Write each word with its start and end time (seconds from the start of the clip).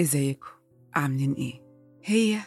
ازيكم 0.00 0.46
عاملين 0.94 1.32
إيه؟ 1.32 1.62
هي 2.04 2.40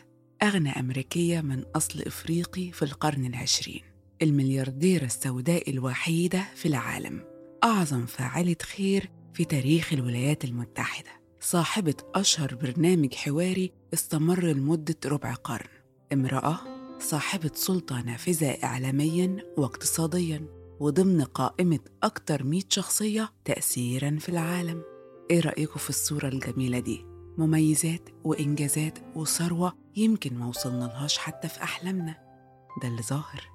أغنى 0.43 0.69
أمريكية 0.69 1.41
من 1.41 1.63
أصل 1.75 2.01
إفريقي 2.01 2.71
في 2.71 2.83
القرن 2.85 3.25
العشرين 3.25 3.81
المليارديرة 4.21 5.05
السوداء 5.05 5.69
الوحيدة 5.69 6.43
في 6.55 6.67
العالم 6.67 7.23
أعظم 7.63 8.05
فاعلة 8.05 8.55
خير 8.61 9.11
في 9.33 9.45
تاريخ 9.45 9.93
الولايات 9.93 10.45
المتحدة 10.45 11.09
صاحبة 11.39 11.95
أشهر 12.15 12.55
برنامج 12.55 13.13
حواري 13.13 13.71
استمر 13.93 14.43
لمدة 14.43 14.95
ربع 15.05 15.33
قرن 15.33 15.69
امرأة 16.13 16.59
صاحبة 16.99 17.51
سلطة 17.53 18.01
نافذة 18.01 18.57
إعلامياً 18.63 19.37
واقتصادياً 19.57 20.47
وضمن 20.79 21.21
قائمة 21.21 21.79
أكتر 22.03 22.43
100 22.43 22.61
شخصية 22.69 23.33
تأثيراً 23.45 24.17
في 24.19 24.29
العالم 24.29 24.83
إيه 25.31 25.39
رأيكم 25.39 25.79
في 25.79 25.89
الصورة 25.89 26.27
الجميلة 26.27 26.79
دي؟ 26.79 27.14
مميزات 27.37 28.09
وإنجازات 28.23 28.99
وثروة 29.15 29.73
يمكن 29.95 30.37
ما 30.37 30.47
وصلنا 30.47 30.85
لهاش 30.85 31.17
حتى 31.17 31.47
في 31.47 31.63
أحلامنا. 31.63 32.15
ده 32.81 32.87
اللي 32.87 33.01
ظاهر 33.01 33.49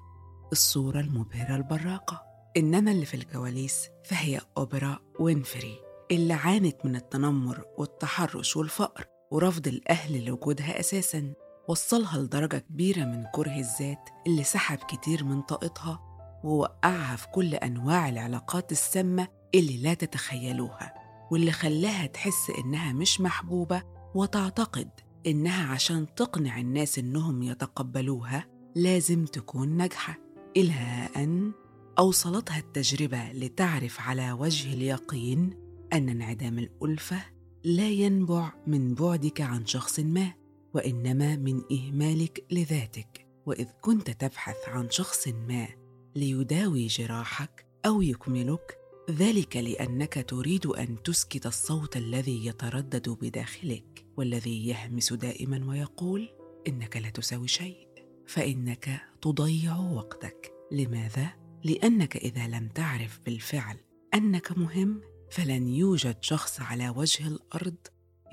الصورة 0.51 0.99
المبهرة 0.99 1.55
البراقة. 1.55 2.23
إنما 2.57 2.91
اللي 2.91 3.05
في 3.05 3.13
الكواليس 3.13 3.89
فهي 4.05 4.41
أوبرا 4.57 4.99
وينفري 5.19 5.79
اللي 6.11 6.33
عانت 6.33 6.85
من 6.85 6.95
التنمر 6.95 7.65
والتحرش 7.77 8.57
والفقر 8.57 9.05
ورفض 9.31 9.67
الأهل 9.67 10.25
لوجودها 10.25 10.79
أساساً. 10.79 11.33
وصلها 11.67 12.17
لدرجة 12.17 12.57
كبيرة 12.57 13.05
من 13.05 13.25
كره 13.33 13.55
الذات 13.55 14.09
اللي 14.27 14.43
سحب 14.43 14.77
كتير 14.77 15.23
من 15.23 15.41
طاقتها 15.41 15.99
ووقعها 16.43 17.15
في 17.15 17.27
كل 17.27 17.55
أنواع 17.55 18.09
العلاقات 18.09 18.71
السامة 18.71 19.27
اللي 19.55 19.77
لا 19.77 19.93
تتخيلوها. 19.93 20.93
واللي 21.31 21.51
خلاها 21.51 22.05
تحس 22.05 22.49
إنها 22.49 22.93
مش 22.93 23.21
محبوبة 23.21 23.83
وتعتقد 24.15 24.89
إنها 25.27 25.67
عشان 25.67 26.15
تقنع 26.15 26.59
الناس 26.59 26.99
إنهم 26.99 27.43
يتقبلوها 27.43 28.47
لازم 28.75 29.25
تكون 29.25 29.69
ناجحة 29.69 30.19
إلى 30.57 31.09
أن 31.15 31.51
أوصلتها 31.99 32.59
التجربة 32.59 33.31
لتعرف 33.31 34.01
على 34.01 34.31
وجه 34.31 34.73
اليقين 34.73 35.53
أن 35.93 36.09
انعدام 36.09 36.59
الألفة 36.59 37.21
لا 37.63 37.89
ينبع 37.89 38.51
من 38.67 38.93
بعدك 38.95 39.41
عن 39.41 39.65
شخص 39.65 39.99
ما 39.99 40.33
وإنما 40.73 41.35
من 41.35 41.61
إهمالك 41.71 42.45
لذاتك. 42.51 43.27
وإذ 43.45 43.67
كنت 43.81 44.09
تبحث 44.11 44.55
عن 44.67 44.89
شخص 44.89 45.27
ما 45.27 45.67
ليداوي 46.15 46.87
جراحك 46.87 47.65
أو 47.85 48.01
يكملك 48.01 48.80
ذلك 49.09 49.57
لأنك 49.57 50.25
تريد 50.29 50.65
أن 50.65 51.03
تسكت 51.03 51.45
الصوت 51.45 51.97
الذي 51.97 52.45
يتردد 52.45 53.09
بداخلك 53.09 54.05
والذي 54.17 54.67
يهمس 54.67 55.13
دائما 55.13 55.65
ويقول 55.69 56.29
إنك 56.67 56.97
لا 56.97 57.09
تساوي 57.09 57.47
شيء 57.47 57.87
فإنك 58.27 59.01
تضيع 59.21 59.77
وقتك. 59.77 60.51
لماذا؟ 60.71 61.29
لأنك 61.63 62.17
إذا 62.17 62.47
لم 62.47 62.67
تعرف 62.67 63.19
بالفعل 63.25 63.77
أنك 64.13 64.57
مهم 64.57 65.01
فلن 65.31 65.67
يوجد 65.67 66.17
شخص 66.21 66.61
على 66.61 66.89
وجه 66.89 67.27
الأرض 67.27 67.77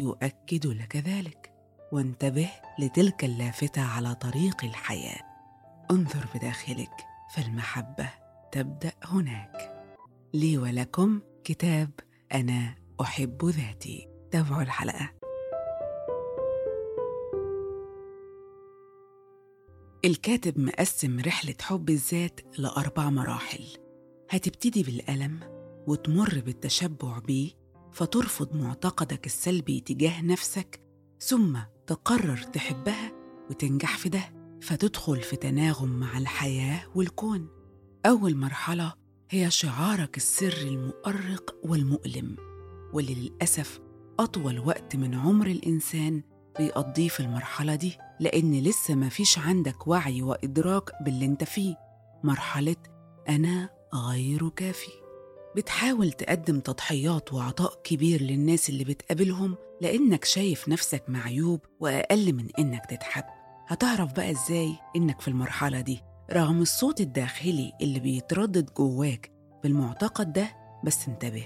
يؤكد 0.00 0.66
لك 0.66 0.96
ذلك. 0.96 1.52
وانتبه 1.92 2.50
لتلك 2.78 3.24
اللافتة 3.24 3.82
على 3.82 4.14
طريق 4.14 4.64
الحياة. 4.64 5.22
انظر 5.90 6.26
بداخلك 6.34 7.04
فالمحبة 7.34 8.10
تبدأ 8.52 8.92
هناك. 9.04 9.77
لي 10.34 10.58
ولكم 10.58 11.20
كتاب 11.44 11.90
أنا 12.34 12.74
أحب 13.00 13.44
ذاتي. 13.44 14.08
تابعوا 14.30 14.62
الحلقة. 14.62 15.10
الكاتب 20.04 20.58
مقسم 20.60 21.20
رحلة 21.20 21.54
حب 21.60 21.90
الذات 21.90 22.40
لأربع 22.58 23.10
مراحل. 23.10 23.64
هتبتدي 24.30 24.82
بالألم 24.82 25.40
وتمر 25.86 26.42
بالتشبع 26.46 27.18
بيه 27.18 27.50
فترفض 27.92 28.56
معتقدك 28.56 29.26
السلبي 29.26 29.80
تجاه 29.80 30.22
نفسك 30.22 30.80
ثم 31.20 31.58
تقرر 31.86 32.36
تحبها 32.36 33.12
وتنجح 33.50 33.98
في 33.98 34.08
ده 34.08 34.32
فتدخل 34.62 35.20
في 35.20 35.36
تناغم 35.36 35.88
مع 35.88 36.18
الحياة 36.18 36.80
والكون. 36.94 37.48
أول 38.06 38.36
مرحلة 38.36 38.94
هي 39.30 39.50
شعارك 39.50 40.16
السري 40.16 40.68
المؤرق 40.68 41.54
والمؤلم 41.64 42.36
واللي 42.92 43.14
للأسف 43.14 43.80
أطول 44.18 44.58
وقت 44.58 44.96
من 44.96 45.14
عمر 45.14 45.46
الإنسان 45.46 46.22
بيقضيه 46.58 47.08
في 47.08 47.20
المرحلة 47.20 47.74
دي 47.74 47.92
لأن 48.20 48.60
لسه 48.62 48.94
ما 48.94 49.08
فيش 49.08 49.38
عندك 49.38 49.86
وعي 49.86 50.22
وإدراك 50.22 50.90
باللي 51.04 51.24
أنت 51.24 51.44
فيه. 51.44 51.76
مرحلة 52.24 52.76
أنا 53.28 53.68
غير 53.94 54.48
كافي. 54.48 54.90
بتحاول 55.56 56.12
تقدم 56.12 56.60
تضحيات 56.60 57.32
وعطاء 57.32 57.80
كبير 57.84 58.22
للناس 58.22 58.68
اللي 58.68 58.84
بتقابلهم 58.84 59.56
لأنك 59.80 60.24
شايف 60.24 60.68
نفسك 60.68 61.04
معيوب 61.08 61.60
وأقل 61.80 62.32
من 62.32 62.48
إنك 62.58 62.86
تتحب. 62.90 63.24
هتعرف 63.66 64.12
بقى 64.12 64.30
إزاي 64.30 64.74
إنك 64.96 65.20
في 65.20 65.28
المرحلة 65.28 65.80
دي؟ 65.80 66.00
رغم 66.32 66.62
الصوت 66.62 67.00
الداخلي 67.00 67.72
اللي 67.80 68.00
بيتردد 68.00 68.70
جواك 68.74 69.32
بالمعتقد 69.62 70.32
ده 70.32 70.56
بس 70.84 71.08
انتبه 71.08 71.44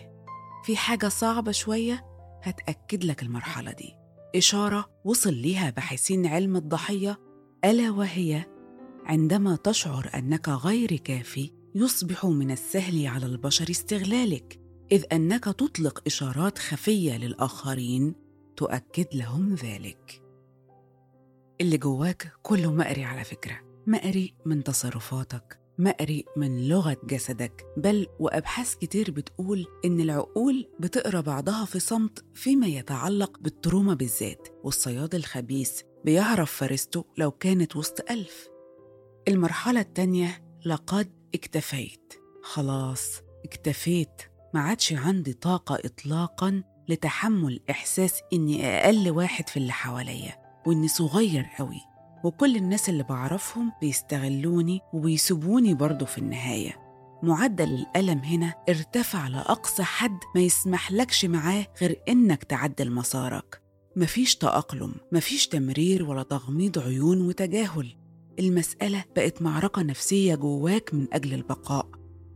في 0.64 0.76
حاجة 0.76 1.08
صعبة 1.08 1.52
شوية 1.52 2.06
هتأكد 2.42 3.04
لك 3.04 3.22
المرحلة 3.22 3.72
دي. 3.72 3.94
إشارة 4.36 4.90
وصل 5.04 5.34
ليها 5.34 5.70
باحثين 5.70 6.26
علم 6.26 6.56
الضحية 6.56 7.20
ألا 7.64 7.90
وهي 7.90 8.44
عندما 9.04 9.56
تشعر 9.56 10.10
أنك 10.14 10.48
غير 10.48 10.96
كافي 10.96 11.52
يصبح 11.74 12.26
من 12.26 12.50
السهل 12.50 13.06
على 13.06 13.26
البشر 13.26 13.70
استغلالك 13.70 14.60
إذ 14.92 15.04
أنك 15.12 15.44
تطلق 15.44 16.02
إشارات 16.06 16.58
خفية 16.58 17.16
للآخرين 17.16 18.14
تؤكد 18.56 19.06
لهم 19.14 19.54
ذلك. 19.54 20.22
اللي 21.60 21.78
جواك 21.78 22.32
كله 22.42 22.72
مقري 22.72 23.04
على 23.04 23.24
فكرة. 23.24 23.71
مقري 23.86 24.34
من 24.46 24.64
تصرفاتك 24.64 25.58
مقري 25.78 26.24
من 26.36 26.68
لغة 26.68 26.96
جسدك 27.04 27.64
بل 27.76 28.06
وأبحاث 28.18 28.74
كتير 28.74 29.10
بتقول 29.10 29.66
إن 29.84 30.00
العقول 30.00 30.68
بتقرأ 30.80 31.20
بعضها 31.20 31.64
في 31.64 31.80
صمت 31.80 32.24
فيما 32.34 32.66
يتعلق 32.66 33.38
بال 33.40 33.54
trauma 33.54 33.94
بالذات 33.94 34.48
والصياد 34.64 35.14
الخبيث 35.14 35.80
بيعرف 36.04 36.52
فريسته 36.52 37.04
لو 37.18 37.30
كانت 37.30 37.76
وسط 37.76 38.10
ألف. 38.10 38.48
المرحلة 39.28 39.80
التانية 39.80 40.44
لقد 40.66 41.12
اكتفيت. 41.34 42.14
خلاص 42.42 43.20
اكتفيت. 43.44 44.22
ما 44.54 44.60
عادش 44.60 44.92
عندي 44.92 45.32
طاقة 45.32 45.74
إطلاقا 45.84 46.62
لتحمل 46.88 47.60
إحساس 47.70 48.20
إني 48.32 48.66
أقل 48.66 49.10
واحد 49.10 49.48
في 49.48 49.56
اللي 49.56 49.72
حواليا 49.72 50.36
وإني 50.66 50.88
صغير 50.88 51.46
قوي 51.58 51.80
وكل 52.24 52.56
الناس 52.56 52.88
اللي 52.88 53.02
بعرفهم 53.02 53.72
بيستغلوني 53.80 54.80
وبيسيبوني 54.92 55.74
برضه 55.74 56.06
في 56.06 56.18
النهاية. 56.18 56.82
معدل 57.22 57.74
الألم 57.74 58.18
هنا 58.18 58.54
ارتفع 58.68 59.28
لأقصى 59.28 59.82
حد 59.82 60.18
ما 60.34 60.40
يسمح 60.40 60.92
لكش 60.92 61.24
معاه 61.24 61.66
غير 61.80 62.00
إنك 62.08 62.44
تعدل 62.44 62.92
مسارك. 62.92 63.62
مفيش 63.96 64.36
تأقلم 64.36 64.94
مفيش 65.12 65.48
تمرير 65.48 66.04
ولا 66.04 66.22
تغميض 66.22 66.78
عيون 66.78 67.20
وتجاهل. 67.26 67.96
المسألة 68.38 69.04
بقت 69.16 69.42
معركة 69.42 69.82
نفسية 69.82 70.34
جواك 70.34 70.94
من 70.94 71.06
أجل 71.12 71.34
البقاء. 71.34 71.88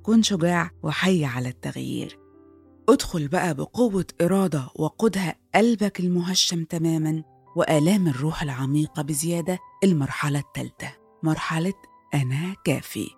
كن 0.03 0.23
شجاع 0.23 0.71
وحي 0.83 1.25
على 1.25 1.49
التغيير. 1.49 2.19
ادخل 2.89 3.29
بقى 3.29 3.55
بقوة 3.55 4.07
إرادة 4.23 4.69
وقودها 4.75 5.35
قلبك 5.55 6.01
المهشم 6.01 6.65
تماما. 6.65 7.23
وآلام 7.57 8.09
الروح 8.09 8.43
العميقة 8.43 9.03
بزيادة 9.03 9.59
المرحلة 9.85 10.39
الثالثة 10.39 10.93
مرحلة 11.23 11.75
أنا 12.15 12.55
كافي. 12.65 13.11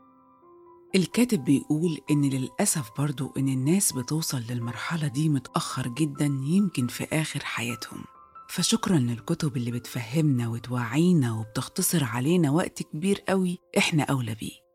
الكاتب 0.94 1.44
بيقول 1.44 1.98
إن 2.10 2.30
للأسف 2.30 2.90
برضو 2.98 3.32
إن 3.36 3.48
الناس 3.48 3.92
بتوصل 3.92 4.42
للمرحلة 4.50 5.08
دي 5.08 5.28
متأخر 5.28 5.88
جدا 5.88 6.24
يمكن 6.26 6.86
في 6.86 7.04
آخر 7.04 7.40
حياتهم. 7.44 8.04
فشكرا 8.48 8.96
للكتب 8.96 9.56
اللي 9.56 9.70
بتفهمنا 9.70 10.48
وتوعينا 10.48 11.32
وبتختصر 11.32 12.04
علينا 12.04 12.50
وقت 12.50 12.82
كبير 12.82 13.20
قوي 13.28 13.58
إحنا 13.78 14.02
أولى 14.02 14.34
بيه. 14.34 14.68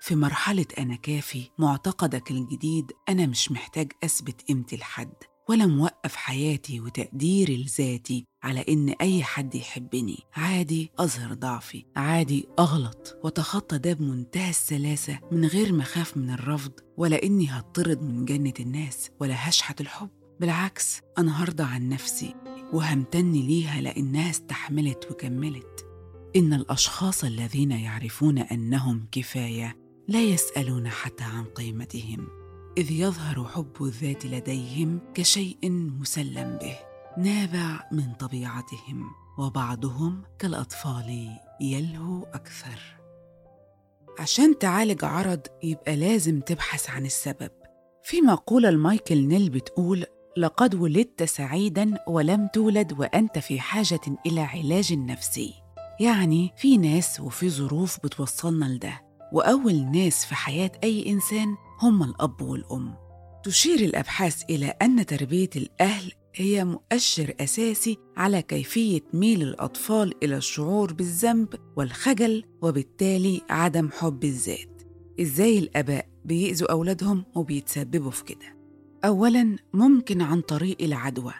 في 0.00 0.16
مرحلة 0.16 0.66
أنا 0.78 0.96
كافي 0.96 1.50
معتقدك 1.58 2.30
الجديد 2.30 2.92
أنا 3.08 3.26
مش 3.26 3.52
محتاج 3.52 3.92
أثبت 4.04 4.42
قيمتي 4.48 4.76
لحد 4.76 5.12
ولا 5.48 5.66
موقف 5.66 6.16
حياتي 6.16 6.80
وتقديري 6.80 7.56
لذاتي 7.56 8.24
على 8.42 8.64
إن 8.68 8.88
أي 8.88 9.22
حد 9.22 9.54
يحبني. 9.54 10.18
عادي 10.36 10.90
أظهر 10.98 11.34
ضعفي 11.34 11.84
عادي 11.96 12.48
أغلط 12.58 13.18
وأتخطى 13.24 13.78
ده 13.78 13.92
بمنتهى 13.92 14.50
السلاسة 14.50 15.18
من 15.32 15.44
غير 15.46 15.72
ما 15.72 15.82
أخاف 15.82 16.16
من 16.16 16.30
الرفض 16.30 16.72
ولا 16.96 17.22
إني 17.22 17.50
هطرد 17.50 18.02
من 18.02 18.24
جنة 18.24 18.54
الناس 18.60 19.10
ولا 19.20 19.48
هشحت 19.48 19.80
الحب. 19.80 20.08
بالعكس 20.40 21.00
أنا 21.18 21.42
هرضى 21.42 21.62
عن 21.62 21.88
نفسي 21.88 22.34
وهمتن 22.72 23.32
ليها 23.32 23.80
لأنها 23.80 24.30
استحملت 24.30 25.08
وكملت. 25.10 25.86
إن 26.36 26.52
الأشخاص 26.52 27.24
الذين 27.24 27.72
يعرفون 27.72 28.38
أنهم 28.38 29.06
كفاية 29.12 29.76
لا 30.08 30.22
يسألون 30.22 30.88
حتى 30.88 31.24
عن 31.24 31.44
قيمتهم. 31.44 32.41
إذ 32.78 32.90
يظهر 32.90 33.44
حب 33.44 33.72
الذات 33.80 34.26
لديهم 34.26 35.00
كشيء 35.14 35.70
مسلم 36.00 36.58
به 36.62 36.76
نابع 37.18 37.88
من 37.92 38.12
طبيعتهم 38.12 39.10
وبعضهم 39.38 40.22
كالأطفال 40.38 41.38
يلهو 41.60 42.22
أكثر. 42.22 42.96
عشان 44.18 44.58
تعالج 44.58 45.04
عرض 45.04 45.40
يبقى 45.62 45.96
لازم 45.96 46.40
تبحث 46.40 46.90
عن 46.90 47.06
السبب. 47.06 47.50
في 48.04 48.20
مقولة 48.20 48.70
لمايكل 48.70 49.28
نيل 49.28 49.50
بتقول 49.50 50.04
لقد 50.36 50.74
ولدت 50.74 51.22
سعيدا 51.22 51.94
ولم 52.08 52.48
تولد 52.54 52.92
وأنت 53.00 53.38
في 53.38 53.60
حاجة 53.60 54.00
إلى 54.26 54.40
علاج 54.40 54.92
نفسي. 54.92 55.54
يعني 56.00 56.52
في 56.56 56.76
ناس 56.76 57.20
وفي 57.20 57.50
ظروف 57.50 57.98
بتوصلنا 58.04 58.64
لده. 58.64 59.02
وأول 59.32 59.90
ناس 59.90 60.24
في 60.26 60.34
حياة 60.34 60.72
أي 60.84 61.10
إنسان 61.10 61.56
هم 61.82 62.02
الأب 62.02 62.42
والأم. 62.42 62.94
تشير 63.44 63.80
الأبحاث 63.80 64.42
إلى 64.50 64.66
أن 64.66 65.06
تربية 65.06 65.50
الأهل 65.56 66.12
هي 66.34 66.64
مؤشر 66.64 67.34
أساسي 67.40 67.98
على 68.16 68.42
كيفية 68.42 69.00
ميل 69.12 69.42
الأطفال 69.42 70.24
إلى 70.24 70.36
الشعور 70.36 70.92
بالذنب 70.92 71.48
والخجل 71.76 72.44
وبالتالي 72.62 73.40
عدم 73.50 73.90
حب 73.90 74.24
الذات. 74.24 74.82
إزاي 75.20 75.58
الآباء 75.58 76.08
بيأذوا 76.24 76.72
أولادهم 76.72 77.24
وبيتسببوا 77.34 78.10
في 78.10 78.24
كده؟ 78.24 78.56
أولاً 79.04 79.56
ممكن 79.72 80.22
عن 80.22 80.40
طريق 80.40 80.76
العدوى. 80.82 81.34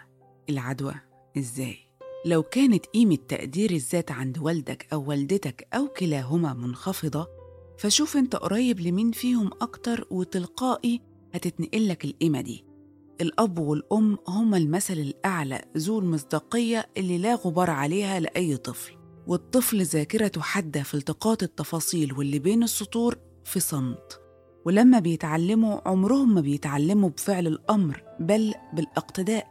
العدوى 0.49 0.93
إزاي؟ 1.37 1.77
لو 2.25 2.43
كانت 2.43 2.85
قيمة 2.85 3.17
تقدير 3.27 3.71
الذات 3.71 4.11
عند 4.11 4.37
والدك 4.37 4.87
أو 4.93 5.09
والدتك 5.09 5.67
أو 5.73 5.87
كلاهما 5.87 6.53
منخفضة 6.53 7.27
فشوف 7.77 8.17
أنت 8.17 8.35
قريب 8.35 8.79
لمين 8.79 9.11
فيهم 9.11 9.49
أكتر 9.61 10.07
وتلقائي 10.11 11.01
هتتنقلك 11.33 12.05
القيمة 12.05 12.41
دي. 12.41 12.65
الأب 13.21 13.59
والأم 13.59 14.17
هما 14.27 14.57
المثل 14.57 14.93
الأعلى 14.93 15.61
ذو 15.77 15.99
المصداقية 15.99 16.89
اللي 16.97 17.17
لا 17.17 17.35
غبار 17.35 17.69
عليها 17.69 18.19
لأي 18.19 18.57
طفل. 18.57 18.93
والطفل 19.27 19.81
ذاكرته 19.81 20.41
حادة 20.41 20.83
في 20.83 20.93
التقاط 20.93 21.43
التفاصيل 21.43 22.13
واللي 22.13 22.39
بين 22.39 22.63
السطور 22.63 23.17
في 23.45 23.59
صمت. 23.59 24.19
ولما 24.65 24.99
بيتعلموا 24.99 25.87
عمرهم 25.87 26.33
ما 26.35 26.41
بيتعلموا 26.41 27.09
بفعل 27.09 27.47
الأمر 27.47 28.03
بل 28.19 28.53
بالإقتداء. 28.73 29.47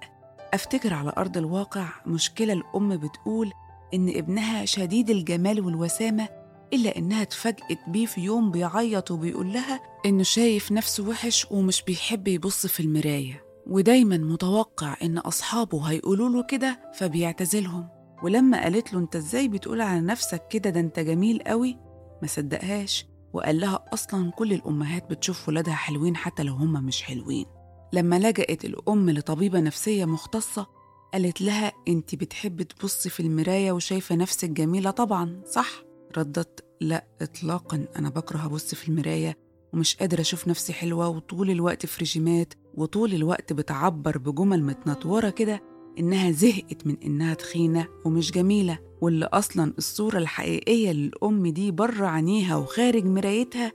أفتكر 0.55 0.95
على 0.95 1.13
أرض 1.17 1.37
الواقع 1.39 1.89
مشكلة 2.07 2.53
الأم 2.53 2.97
بتقول 2.97 3.53
إن 3.95 4.09
ابنها 4.09 4.65
شديد 4.65 5.11
الجمال 5.11 5.61
والوسامة 5.61 6.29
إلا 6.73 6.99
إنها 6.99 7.23
اتفاجئت 7.23 7.79
بيه 7.89 8.07
في 8.07 8.21
يوم 8.21 8.51
بيعيط 8.51 9.11
وبيقول 9.11 9.53
لها 9.53 9.81
إنه 10.07 10.23
شايف 10.23 10.73
نفسه 10.73 11.09
وحش 11.09 11.47
ومش 11.51 11.83
بيحب 11.83 12.29
يبص 12.29 12.67
في 12.67 12.81
المراية. 12.81 13.45
ودايما 13.67 14.17
متوقع 14.17 14.97
إن 15.03 15.19
أصحابه 15.19 15.83
هيقولوا 15.83 16.29
له 16.29 16.43
كده 16.43 16.93
فبيعتزلهم. 16.95 17.89
ولما 18.23 18.63
قالت 18.63 18.93
له 18.93 18.99
أنت 18.99 19.17
إزاي 19.17 19.49
بتقول 19.49 19.81
على 19.81 20.01
نفسك 20.01 20.49
كده؟ 20.49 20.71
ده 20.71 20.81
أنت 20.81 21.01
جميل 21.01 21.43
قوي. 21.47 21.79
ما 22.23 22.29
صدقهاش. 22.29 23.07
وقال 23.33 23.61
لها 23.61 23.85
أصلا 23.95 24.31
كل 24.31 24.53
الأمهات 24.53 25.11
بتشوف 25.11 25.49
ولادها 25.49 25.75
حلوين 25.75 26.17
حتى 26.17 26.43
لو 26.43 26.55
هم 26.55 26.85
مش 26.85 27.03
حلوين. 27.03 27.47
لما 27.93 28.19
لجأت 28.19 28.65
الأم 28.65 29.11
لطبيبة 29.11 29.61
نفسية 29.61 30.05
مختصة 30.05 30.67
قالت 31.13 31.41
لها 31.43 31.73
أنت 31.89 32.15
بتحبي 32.15 32.65
تبصي 32.65 33.11
في 33.11 33.21
المراية 33.21 33.73
وشايفة 33.73 34.15
نفسك 34.15 34.51
جميلة 34.51 34.91
طبعا 34.91 35.43
صح؟ 35.47 35.69
ردت 36.19 36.64
لا 36.81 37.05
إطلاقا. 37.23 37.85
أنا 37.97 38.09
بكره 38.09 38.47
أبص 38.47 38.75
في 38.75 38.88
المراية 38.88 39.38
ومش 39.73 39.97
قادرة 39.97 40.20
أشوف 40.20 40.49
نفسي 40.49 40.73
حلوة 40.73 41.09
وطول 41.09 41.50
الوقت 41.50 41.87
في 41.87 42.00
رجيمات 42.05 42.55
وطول 42.75 43.14
الوقت 43.14 43.53
بتعبر 43.53 44.19
بجمل 44.19 44.62
متنطورة 44.62 45.31
كده 45.31 45.62
إنها 45.99 46.31
زهقت 46.31 46.87
من 46.87 46.97
إنها 47.05 47.35
تخينة 47.35 47.87
ومش 48.05 48.31
جميلة. 48.32 48.79
واللي 49.00 49.25
أصلا 49.25 49.73
الصورة 49.79 50.19
الحقيقية 50.19 50.93
للأم 50.93 51.47
دي 51.47 51.70
بره 51.70 52.06
عينيها 52.06 52.56
وخارج 52.56 53.05
مرايتها 53.05 53.73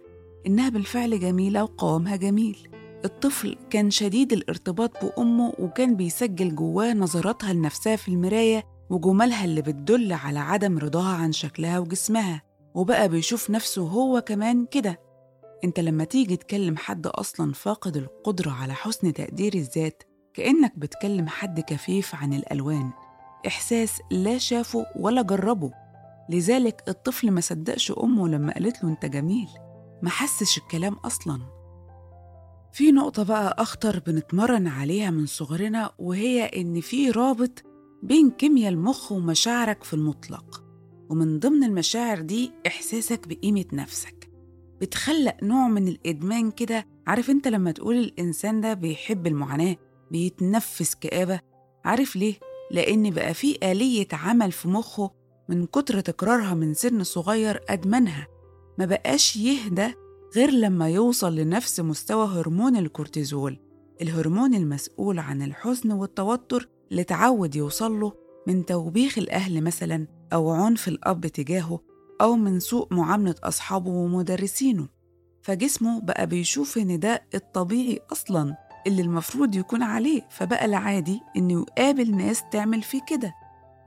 إنها 0.47 0.69
بالفعل 0.69 1.19
جميلة 1.19 1.63
وقوامها 1.63 2.15
جميل. 2.15 2.57
الطفل 3.05 3.55
كان 3.69 3.91
شديد 3.91 4.33
الارتباط 4.33 5.05
بأمه 5.05 5.53
وكان 5.59 5.95
بيسجل 5.95 6.55
جواه 6.55 6.93
نظراتها 6.93 7.53
لنفسها 7.53 7.95
في 7.95 8.07
المراية 8.07 8.76
وجمالها 8.89 9.45
اللي 9.45 9.61
بتدل 9.61 10.13
على 10.13 10.39
عدم 10.39 10.77
رضاها 10.77 11.15
عن 11.15 11.31
شكلها 11.31 11.79
وجسمها 11.79 12.41
وبقى 12.73 13.09
بيشوف 13.09 13.49
نفسه 13.49 13.81
هو 13.81 14.21
كمان 14.21 14.65
كده. 14.65 14.99
انت 15.63 15.79
لما 15.79 16.03
تيجي 16.03 16.37
تكلم 16.37 16.77
حد 16.77 17.07
أصلا 17.07 17.53
فاقد 17.53 17.97
القدرة 17.97 18.51
على 18.51 18.73
حسن 18.73 19.13
تقدير 19.13 19.53
الذات 19.53 20.03
كأنك 20.33 20.73
بتكلم 20.79 21.27
حد 21.27 21.59
كفيف 21.59 22.15
عن 22.15 22.33
الألوان. 22.33 22.89
إحساس 23.47 24.01
لا 24.11 24.37
شافه 24.37 24.85
ولا 24.95 25.21
جربه. 25.21 25.71
لذلك 26.29 26.83
الطفل 26.87 27.31
ما 27.31 27.41
صدقش 27.41 27.91
أمه 27.91 28.27
لما 28.27 28.53
قالت 28.53 28.83
له 28.83 28.89
أنت 28.89 29.05
جميل. 29.05 29.47
ما 30.01 30.09
حسش 30.09 30.57
الكلام 30.57 30.93
أصلا. 30.93 31.39
في 32.71 32.91
نقطة 32.91 33.23
بقى 33.23 33.55
أخطر 33.59 33.99
بنتمرن 33.99 34.67
عليها 34.67 35.09
من 35.09 35.25
صغرنا 35.25 35.91
وهي 35.99 36.45
إن 36.45 36.81
في 36.81 37.11
رابط 37.11 37.63
بين 38.03 38.29
كيمياء 38.31 38.69
المخ 38.71 39.11
ومشاعرك 39.11 39.83
في 39.83 39.93
المطلق. 39.93 40.63
ومن 41.09 41.39
ضمن 41.39 41.63
المشاعر 41.63 42.21
دي 42.21 42.51
إحساسك 42.67 43.27
بقيمة 43.27 43.65
نفسك. 43.73 44.29
بتخلق 44.81 45.43
نوع 45.43 45.67
من 45.67 45.87
الإدمان 45.87 46.51
كده. 46.51 46.85
عارف 47.07 47.29
أنت 47.29 47.47
لما 47.47 47.71
تقول 47.71 47.95
الإنسان 47.97 48.61
ده 48.61 48.73
بيحب 48.73 49.27
المعاناة 49.27 49.75
بيتنفس 50.11 50.95
كآبة؟ 50.95 51.39
عارف 51.85 52.15
ليه؟ 52.15 52.35
لأن 52.71 53.09
بقى 53.11 53.33
في 53.33 53.57
آلية 53.71 54.07
عمل 54.13 54.51
في 54.51 54.67
مخه 54.67 55.11
من 55.49 55.65
كتر 55.65 55.99
تكرارها 55.99 56.53
من 56.53 56.73
سن 56.73 57.03
صغير 57.03 57.59
أدمنها. 57.69 58.27
ما 58.79 58.85
بقاش 58.85 59.37
يهدى 59.37 59.93
غير 60.35 60.51
لما 60.51 60.89
يوصل 60.89 61.35
لنفس 61.35 61.79
مستوى 61.79 62.27
هرمون 62.27 62.75
الكورتيزول 62.77 63.59
الهرمون 64.01 64.55
المسؤول 64.55 65.19
عن 65.19 65.41
الحزن 65.41 65.91
والتوتر 65.91 66.69
اللي 66.91 67.03
يوصل 67.55 67.99
له 67.99 68.13
من 68.47 68.65
توبيخ 68.65 69.17
الأهل 69.17 69.63
مثلا 69.63 70.07
أو 70.33 70.51
عنف 70.51 70.87
الأب 70.87 71.27
تجاهه 71.27 71.79
أو 72.21 72.35
من 72.35 72.59
سوء 72.59 72.93
معاملة 72.93 73.35
أصحابه 73.43 73.89
ومدرسينه. 73.89 74.87
فجسمه 75.41 76.01
بقى 76.01 76.27
بيشوف 76.27 76.77
إن 76.77 76.99
ده 76.99 77.23
الطبيعي 77.35 77.99
أصلا 78.11 78.55
اللي 78.87 79.01
المفروض 79.01 79.55
يكون 79.55 79.83
عليه 79.83 80.21
فبقى 80.29 80.65
العادي 80.65 81.21
إنه 81.37 81.61
يقابل 81.61 82.15
ناس 82.15 82.43
تعمل 82.51 82.81
فيه 82.81 83.01
كده. 83.07 83.33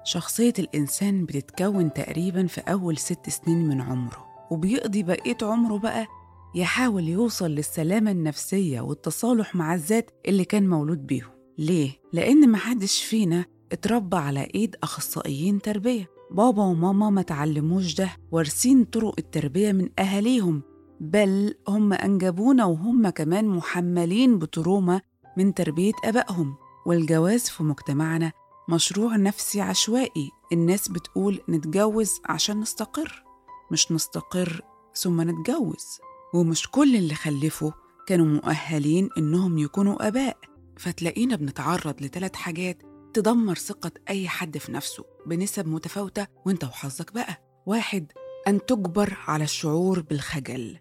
شخصية 0.04 0.52
الإنسان 0.59 1.25
بتتكون 1.26 1.92
تقريبا 1.92 2.47
في 2.47 2.61
أول 2.61 2.99
ست 2.99 3.28
سنين 3.30 3.69
من 3.69 3.80
عمره 3.80 4.26
وبيقضي 4.50 5.02
بقية 5.02 5.37
عمره 5.42 5.78
بقى 5.78 6.07
يحاول 6.54 7.09
يوصل 7.09 7.50
للسلامة 7.50 8.11
النفسية 8.11 8.80
والتصالح 8.80 9.54
مع 9.54 9.75
الذات 9.75 10.11
اللي 10.28 10.45
كان 10.45 10.69
مولود 10.69 11.07
بيهم. 11.07 11.30
ليه؟ 11.61 11.90
لأن 12.12 12.50
محدش 12.50 13.05
فينا 13.05 13.45
اتربى 13.73 14.17
على 14.17 14.49
إيد 14.55 14.76
أخصائيين 14.83 15.62
تربية. 15.62 16.11
بابا 16.31 16.62
وماما 16.62 17.11
ما 17.11 17.23
تعلموش 17.23 17.95
ده 17.95 18.11
وارثين 18.33 18.85
طرق 18.85 19.14
التربية 19.19 19.73
من 19.73 19.88
أهاليهم. 19.99 20.62
بل 21.00 21.55
هم 21.69 21.93
أنجبونا 21.93 22.64
وهم 22.64 23.09
كمان 23.09 23.49
محملين 23.49 24.38
بتروما 24.38 25.00
من 25.37 25.55
تربية 25.55 25.93
أبائهم. 26.05 26.55
والجواز 26.87 27.49
في 27.49 27.62
مجتمعنا 27.62 28.33
مشروع 28.69 29.17
نفسي 29.17 29.61
عشوائي. 29.61 30.31
الناس 30.52 30.88
بتقول 30.88 31.40
نتجوز 31.49 32.21
عشان 32.26 32.61
نستقر. 32.61 33.25
مش 33.73 33.93
نستقر 33.93 34.62
ثم 34.95 35.21
نتجوز. 35.21 35.99
ومش 36.35 36.69
كل 36.71 36.97
اللي 36.97 37.14
خلفوا 37.14 37.71
كانوا 38.07 38.26
مؤهلين 38.26 39.09
إنهم 39.19 39.59
يكونوا 39.59 40.09
آباء. 40.09 40.37
فتلاقينا 40.80 41.37
بنتعرض 41.37 42.02
لثلاث 42.02 42.34
حاجات 42.34 42.82
تدمر 43.14 43.54
ثقة 43.54 43.90
أي 44.08 44.28
حد 44.28 44.58
في 44.58 44.72
نفسه 44.72 45.04
بنسب 45.26 45.68
متفاوتة 45.68 46.26
وأنت 46.46 46.64
وحظك 46.64 47.12
بقى. 47.14 47.62
واحد 47.66 48.12
أن 48.49 48.66
تجبر 48.66 49.18
على 49.26 49.44
الشعور 49.44 50.00
بالخجل. 50.00 50.78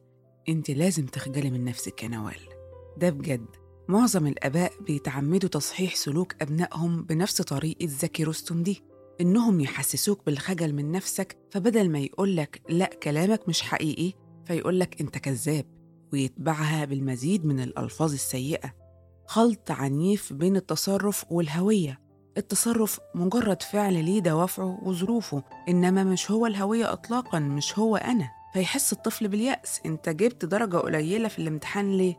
أنت 0.49 0.71
لازم 0.71 1.05
تخجلي 1.05 1.49
من 1.49 1.65
نفسك 1.65 2.03
يا 2.03 2.07
نوال. 2.07 2.39
ده 2.97 3.09
بجد. 3.09 3.45
معظم 3.89 4.27
الآباء 4.27 4.73
بيتعمدوا 4.81 5.49
تصحيح 5.49 5.95
سلوك 5.95 6.41
أبنائهم 6.41 7.03
بنفس 7.03 7.41
طريقة 7.41 7.87
زكي 7.87 8.23
رستم 8.23 8.63
دي. 8.63 8.83
إنهم 9.21 9.59
يحسسوك 9.59 10.25
بالخجل 10.25 10.73
من 10.73 10.91
نفسك 10.91 11.37
فبدل 11.51 11.89
ما 11.89 11.99
يقولك 11.99 12.61
لا 12.69 12.85
كلامك 12.85 13.49
مش 13.49 13.61
حقيقي 13.61 14.13
فيقولك 14.45 15.01
أنت 15.01 15.17
كذاب 15.17 15.65
ويتبعها 16.13 16.85
بالمزيد 16.85 17.45
من 17.45 17.59
الألفاظ 17.59 18.13
السيئة. 18.13 18.78
خلط 19.29 19.71
عنيف 19.71 20.33
بين 20.33 20.55
التصرف 20.55 21.25
والهوية. 21.29 21.99
التصرف 22.37 22.99
مجرد 23.15 23.61
فعل 23.61 24.05
ليه 24.05 24.19
دوافعه 24.19 24.79
وظروفه 24.83 25.43
إنما 25.69 26.03
مش 26.03 26.31
هو 26.31 26.45
الهوية 26.45 26.93
إطلاقا 26.93 27.39
مش 27.39 27.79
هو 27.79 27.95
أنا. 27.95 28.29
فيحس 28.53 28.93
الطفل 28.93 29.27
باليأس 29.27 29.79
أنت 29.85 30.09
جبت 30.09 30.45
درجة 30.45 30.77
قليلة 30.77 31.27
في 31.27 31.39
الامتحان 31.39 31.97
ليه؟ 31.97 32.15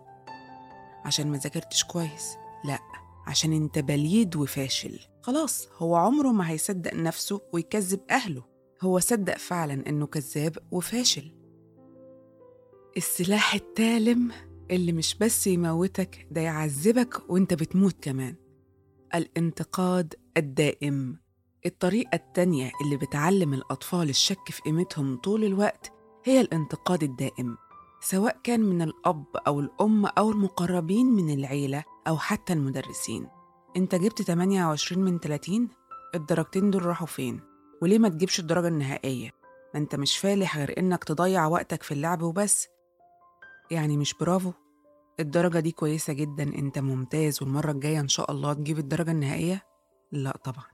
عشان 1.05 1.31
ما 1.31 1.39
ذاكرتش 1.39 1.85
كويس. 1.85 2.37
لا 2.65 2.79
عشان 3.27 3.53
أنت 3.53 3.79
بليد 3.79 4.37
وفاشل. 4.37 4.99
خلاص 5.23 5.69
هو 5.77 5.97
عمره 5.97 6.29
ما 6.29 6.51
هيصدق 6.51 6.95
نفسه 6.95 7.41
ويكذب 7.53 8.01
أهله. 8.11 8.43
هو 8.83 8.99
صدق 8.99 9.39
فعلا 9.39 9.89
إنه 9.89 10.07
كذاب 10.07 10.59
وفاشل. 10.71 11.35
السلاح 12.97 13.55
التالم 13.55 14.33
اللي 14.71 14.93
مش 14.93 15.15
بس 15.21 15.47
يموتك 15.47 16.27
ده 16.31 16.41
يعذبك 16.41 17.31
وانت 17.31 17.55
بتموت 17.55 17.97
كمان. 18.03 18.35
الانتقاد 19.15 20.15
الدائم. 20.37 21.19
الطريقة 21.67 22.15
التانية 22.15 22.71
اللي 22.85 22.97
بتعلم 22.97 23.55
الأطفال 23.55 24.09
الشك 24.09 24.51
في 24.51 24.63
قيمتهم 24.63 25.17
طول 25.17 25.45
الوقت 25.45 25.93
هي 26.25 26.41
الانتقاد 26.41 27.03
الدائم. 27.03 27.57
سواء 28.01 28.41
كان 28.45 28.61
من 28.61 28.83
الأب 28.83 29.25
أو 29.47 29.61
الأم 29.61 30.07
أو 30.07 30.31
المقربين 30.31 31.07
من 31.07 31.31
العيلة 31.35 31.85
أو 32.09 32.19
حتى 32.19 32.53
المدرسين. 32.53 33.27
أنت 33.77 33.95
جبت 33.95 34.23
28 34.23 35.05
من 35.05 35.19
30 35.19 35.69
الدرجتين 36.15 36.71
دول 36.71 36.87
راحوا 36.87 37.07
فين؟ 37.07 37.41
وليه 37.83 37.99
ما 37.99 38.09
تجيبش 38.09 38.41
الدرجة 38.41 38.69
النهائية؟ 38.69 39.31
ما 39.75 39.81
أنت 39.81 39.95
مش 39.95 40.17
فالح 40.19 40.59
غير 40.59 40.79
إنك 40.79 41.05
تضيع 41.05 41.47
وقتك 41.47 41.83
في 41.83 41.93
اللعب 41.95 42.23
وبس. 42.23 42.69
يعني 43.71 43.97
مش 43.97 44.15
برافو. 44.15 44.53
الدرجة 45.21 45.61
دي 45.61 45.71
كويسة 45.73 46.13
جدا. 46.13 46.43
أنت 46.43 46.79
ممتاز 46.79 47.43
والمرة 47.43 47.71
الجاية 47.71 48.01
إن 48.01 48.09
شاء 48.09 48.31
الله 48.31 48.53
تجيب 48.53 48.79
الدرجة 48.79 49.11
النهائية؟ 49.11 49.63
لا 50.13 50.37
طبعا. 50.45 50.65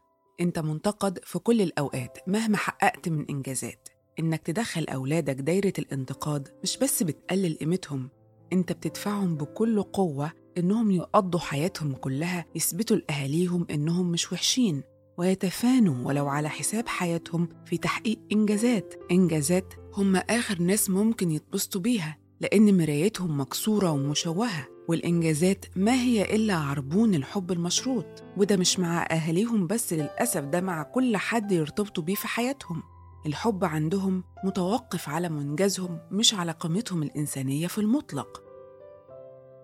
أنت 0.40 0.58
منتقد 0.58 1.18
في 1.24 1.38
كل 1.38 1.60
الأوقات 1.62 2.18
مهما 2.26 2.56
حققت 2.56 3.08
من 3.08 3.26
إنجازات. 3.30 3.88
إنك 4.18 4.42
تدخل 4.42 4.84
أولادك 4.88 5.34
دايرة 5.34 5.72
الانتقاد 5.78 6.48
مش 6.62 6.76
بس 6.78 7.02
بتقلل 7.02 7.56
قيمتهم 7.58 8.08
أنت 8.52 8.72
بتدفعهم 8.72 9.36
بكل 9.36 9.82
قوة 9.82 10.32
إنهم 10.58 10.90
يقضوا 10.90 11.40
حياتهم 11.40 11.92
كلها 11.94 12.44
يثبتوا 12.54 12.96
لأهاليهم 12.96 13.66
إنهم 13.70 14.10
مش 14.10 14.32
وحشين 14.32 14.82
ويتفانوا 15.18 16.06
ولو 16.06 16.28
على 16.28 16.48
حساب 16.48 16.88
حياتهم 16.88 17.48
في 17.66 17.76
تحقيق 17.78 18.18
إنجازات. 18.32 18.94
إنجازات 19.10 19.74
هم 19.94 20.16
آخر 20.16 20.62
ناس 20.62 20.90
ممكن 20.90 21.30
يتبسطوا 21.30 21.80
بيها. 21.80 22.18
لأن 22.40 22.76
مرايتهم 22.78 23.40
مكسورة 23.40 23.90
ومشوهة 23.90 24.68
والإنجازات 24.88 25.64
ما 25.76 25.92
هي 25.92 26.34
إلا 26.34 26.54
عربون 26.54 27.14
الحب 27.14 27.52
المشروط. 27.52 28.06
وده 28.36 28.56
مش 28.56 28.78
مع 28.78 29.02
أهاليهم 29.10 29.66
بس 29.66 29.92
للأسف 29.92 30.40
ده 30.40 30.60
مع 30.60 30.82
كل 30.82 31.16
حد 31.16 31.52
يرتبطوا 31.52 32.02
بيه 32.02 32.14
في 32.14 32.26
حياتهم. 32.28 32.82
الحب 33.26 33.64
عندهم 33.64 34.24
متوقف 34.44 35.08
على 35.08 35.28
منجزهم 35.28 35.98
مش 36.10 36.34
على 36.34 36.52
قيمتهم 36.52 37.02
الإنسانية 37.02 37.66
في 37.66 37.78
المطلق. 37.78 38.42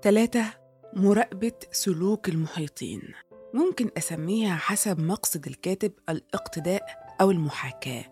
ثلاثة 0.02 0.44
مراقبة 0.96 1.52
سلوك 1.72 2.28
المحيطين. 2.28 3.02
ممكن 3.54 3.90
أسميها 3.96 4.56
حسب 4.56 5.00
مقصد 5.00 5.46
الكاتب 5.46 5.92
الاقتداء 6.08 6.82
أو 7.20 7.30
المحاكاة. 7.30 8.04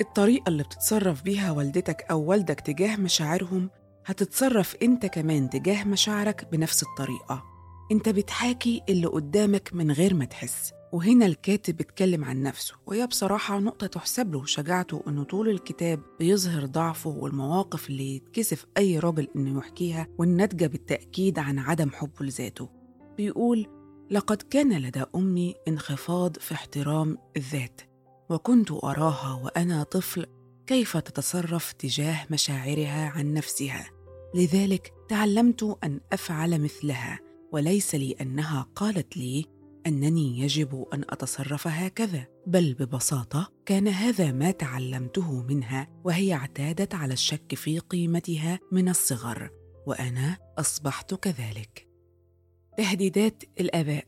الطريقة 0.00 0.48
اللي 0.48 0.62
بتتصرف 0.62 1.22
بيها 1.22 1.50
والدتك 1.50 2.06
أو 2.10 2.22
والدك 2.24 2.60
تجاه 2.60 2.96
مشاعرهم 2.96 3.70
هتتصرف 4.06 4.76
انت 4.82 5.06
كمان 5.06 5.50
تجاه 5.50 5.84
مشاعرك 5.84 6.48
بنفس 6.52 6.82
الطريقة. 6.82 7.44
انت 7.92 8.08
بتحاكي 8.08 8.82
اللي 8.88 9.06
قدامك 9.06 9.70
من 9.72 9.90
غير 9.90 10.14
ما 10.14 10.24
تحس. 10.24 10.72
وهنا 10.92 11.26
الكاتب 11.26 11.76
بيتكلم 11.76 12.24
عن 12.24 12.42
نفسه 12.42 12.74
وهي 12.86 13.06
بصراحة 13.06 13.58
نقطة 13.58 13.86
تحسب 13.86 14.34
له 14.34 14.44
شجاعته 14.44 15.02
إنه 15.08 15.24
طول 15.24 15.48
الكتاب 15.48 16.00
بيظهر 16.18 16.66
ضعفه 16.66 17.10
والمواقف 17.10 17.88
اللي 17.88 18.16
يتكسف 18.16 18.66
أي 18.76 18.98
راجل 18.98 19.28
إنه 19.36 19.58
يحكيها 19.58 20.06
والناتجة 20.18 20.66
بالتأكيد 20.66 21.38
عن 21.38 21.58
عدم 21.58 21.90
حبه 21.90 22.24
لذاته. 22.24 22.68
بيقول 23.16 23.66
لقد 24.10 24.42
كان 24.42 24.78
لدى 24.78 25.04
أمي 25.14 25.54
انخفاض 25.68 26.36
في 26.36 26.54
احترام 26.54 27.18
الذات 27.36 27.80
وكنت 28.30 28.70
أراها 28.70 29.42
وأنا 29.44 29.82
طفل 29.82 30.26
كيف 30.66 30.96
تتصرف 30.96 31.72
تجاه 31.72 32.26
مشاعرها 32.30 33.08
عن 33.08 33.34
نفسها. 33.34 33.95
لذلك 34.36 34.92
تعلمت 35.08 35.78
أن 35.84 36.00
أفعل 36.12 36.60
مثلها 36.60 37.20
وليس 37.52 37.94
لانها 37.94 38.66
قالت 38.74 39.16
لي 39.16 39.44
أنني 39.86 40.40
يجب 40.40 40.86
أن 40.94 41.04
أتصرف 41.10 41.66
هكذا 41.66 42.26
بل 42.46 42.74
ببساطة 42.74 43.52
كان 43.66 43.88
هذا 43.88 44.32
ما 44.32 44.50
تعلمته 44.50 45.42
منها 45.42 45.88
وهي 46.04 46.34
اعتادت 46.34 46.94
على 46.94 47.12
الشك 47.12 47.54
في 47.54 47.78
قيمتها 47.78 48.58
من 48.72 48.88
الصغر 48.88 49.50
وأنا 49.86 50.36
أصبحت 50.58 51.14
كذلك. 51.14 51.88
تهديدات 52.76 53.42
الآباء. 53.60 54.06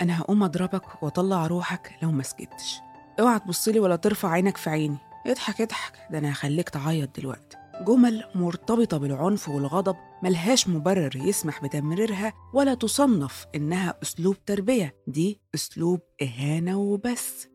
أنا 0.00 0.20
هقوم 0.20 0.42
أضربك 0.42 1.02
وأطلع 1.02 1.46
روحك 1.46 1.90
لو 2.02 2.10
ما 2.10 2.22
سكتش. 2.22 2.76
اوعى 3.20 3.38
تبصلي 3.38 3.80
ولا 3.80 3.96
ترفع 3.96 4.30
عينك 4.30 4.56
في 4.56 4.70
عيني. 4.70 4.98
اضحك 5.26 5.60
اضحك. 5.60 5.92
ده 6.10 6.18
أنا 6.18 6.32
هخليك 6.32 6.68
تعيط 6.68 7.20
دلوقتي. 7.20 7.65
جمل 7.80 8.24
مرتبطة 8.34 8.96
بالعنف 8.98 9.48
والغضب 9.48 9.96
ملهاش 10.22 10.68
مبرر 10.68 11.16
يسمح 11.16 11.64
بتمريرها 11.64 12.32
ولا 12.54 12.74
تصنف 12.74 13.46
إنها 13.54 13.98
أسلوب 14.02 14.36
تربية 14.46 14.96
دي 15.06 15.40
أسلوب 15.54 16.00
إهانة 16.22 16.78
وبس 16.78 17.48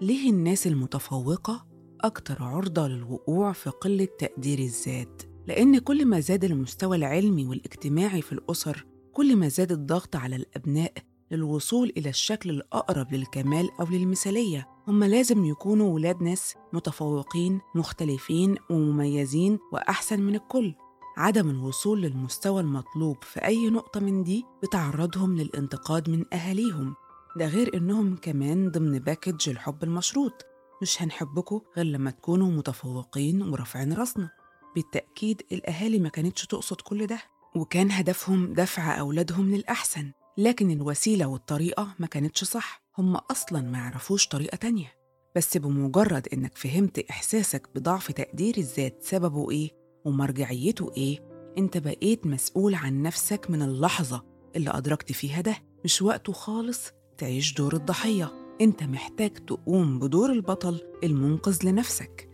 ليه 0.00 0.30
الناس 0.30 0.66
المتفوقة 0.66 1.66
أكتر 2.00 2.42
عرضة 2.42 2.88
للوقوع 2.88 3.52
في 3.52 3.70
قلة 3.70 4.08
تقدير 4.18 4.58
الذات؟ 4.58 5.22
لأن 5.46 5.78
كل 5.78 6.06
ما 6.06 6.20
زاد 6.20 6.44
المستوى 6.44 6.96
العلمي 6.96 7.46
والاجتماعي 7.46 8.22
في 8.22 8.32
الأسر 8.32 8.86
كل 9.12 9.36
ما 9.36 9.48
زاد 9.48 9.72
الضغط 9.72 10.16
على 10.16 10.36
الأبناء 10.36 10.92
للوصول 11.30 11.92
إلى 11.96 12.08
الشكل 12.08 12.50
الأقرب 12.50 13.12
للكمال 13.12 13.70
أو 13.80 13.86
للمثالية. 13.86 14.68
هم 14.88 15.04
لازم 15.04 15.44
يكونوا 15.44 15.94
ولاد 15.94 16.22
ناس 16.22 16.54
متفوقين 16.72 17.60
مختلفين 17.74 18.56
ومميزين 18.70 19.58
وأحسن 19.72 20.20
من 20.20 20.34
الكل. 20.34 20.74
عدم 21.16 21.50
الوصول 21.50 22.02
للمستوى 22.02 22.60
المطلوب 22.60 23.16
في 23.24 23.44
أي 23.44 23.70
نقطة 23.70 24.00
من 24.00 24.22
دي 24.24 24.44
بتعرضهم 24.62 25.36
للانتقاد 25.36 26.10
من 26.10 26.24
أهاليهم. 26.32 26.94
ده 27.36 27.46
غير 27.46 27.76
إنهم 27.76 28.16
كمان 28.16 28.70
ضمن 28.70 28.98
باكج 28.98 29.48
الحب 29.48 29.84
المشروط. 29.84 30.32
مش 30.82 31.02
هنحبكوا 31.02 31.60
غير 31.76 31.86
لما 31.86 32.10
تكونوا 32.10 32.50
متفوقين 32.50 33.42
ورافعين 33.42 33.92
راسنا. 33.92 34.30
بالتأكيد 34.74 35.42
الأهالي 35.52 35.98
ما 35.98 36.08
كانتش 36.08 36.46
تقصد 36.46 36.80
كل 36.80 37.06
ده 37.06 37.18
وكان 37.56 37.90
هدفهم 37.90 38.52
دفع 38.52 39.00
أولادهم 39.00 39.50
للأحسن. 39.54 40.12
لكن 40.38 40.70
الوسيلة 40.70 41.26
والطريقة 41.26 41.94
ما 41.98 42.06
كانتش 42.06 42.44
صح. 42.44 42.82
هم 42.98 43.16
أصلا 43.16 43.60
ما 43.60 43.78
يعرفوش 43.78 44.28
طريقة 44.28 44.56
تانية. 44.56 44.92
بس 45.36 45.56
بمجرد 45.56 46.28
إنك 46.32 46.56
فهمت 46.58 46.98
إحساسك 46.98 47.68
بضعف 47.74 48.12
تقدير 48.12 48.54
الذات 48.58 49.02
سببه 49.02 49.50
إيه 49.50 49.70
ومرجعيته 50.04 50.92
إيه 50.96 51.18
أنت 51.58 51.78
بقيت 51.78 52.26
مسؤول 52.26 52.74
عن 52.74 53.02
نفسك 53.02 53.46
من 53.50 53.62
اللحظة 53.62 54.24
اللي 54.56 54.70
أدركت 54.70 55.12
فيها 55.12 55.40
ده. 55.40 55.56
مش 55.84 56.02
وقته 56.02 56.32
خالص 56.32 56.90
تعيش 57.18 57.54
دور 57.54 57.74
الضحية. 57.74 58.32
أنت 58.60 58.82
محتاج 58.82 59.30
تقوم 59.30 59.98
بدور 59.98 60.32
البطل 60.32 60.80
المنقذ 61.04 61.58
لنفسك. 61.64 62.30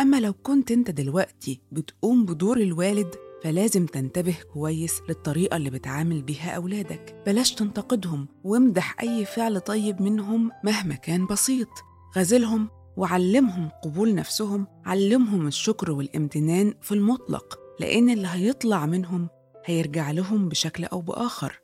أما 0.00 0.20
لو 0.20 0.32
كنت 0.32 0.70
أنت 0.70 0.90
دلوقتي 0.90 1.60
بتقوم 1.72 2.24
بدور 2.24 2.56
الوالد 2.56 3.14
فلازم 3.44 3.86
تنتبه 3.86 4.34
كويس 4.52 5.00
للطريقة 5.08 5.56
اللي 5.56 5.70
بتعامل 5.70 6.22
بيها 6.22 6.50
أولادك. 6.50 7.22
بلاش 7.26 7.54
تنتقدهم 7.54 8.28
وامدح 8.44 9.00
أي 9.00 9.24
فعل 9.24 9.60
طيب 9.60 10.02
منهم 10.02 10.50
مهما 10.64 10.94
كان 10.94 11.26
بسيط. 11.26 11.68
غازلهم 12.16 12.68
وعلمهم 12.96 13.70
قبول 13.82 14.14
نفسهم. 14.14 14.66
علمهم 14.84 15.46
الشكر 15.46 15.90
والامتنان 15.90 16.74
في 16.82 16.92
المطلق 16.92 17.58
لأن 17.80 18.10
اللي 18.10 18.28
هيطلع 18.30 18.86
منهم 18.86 19.28
هيرجع 19.64 20.10
لهم 20.10 20.48
بشكل 20.48 20.84
أو 20.84 21.00
بآخر. 21.00 21.60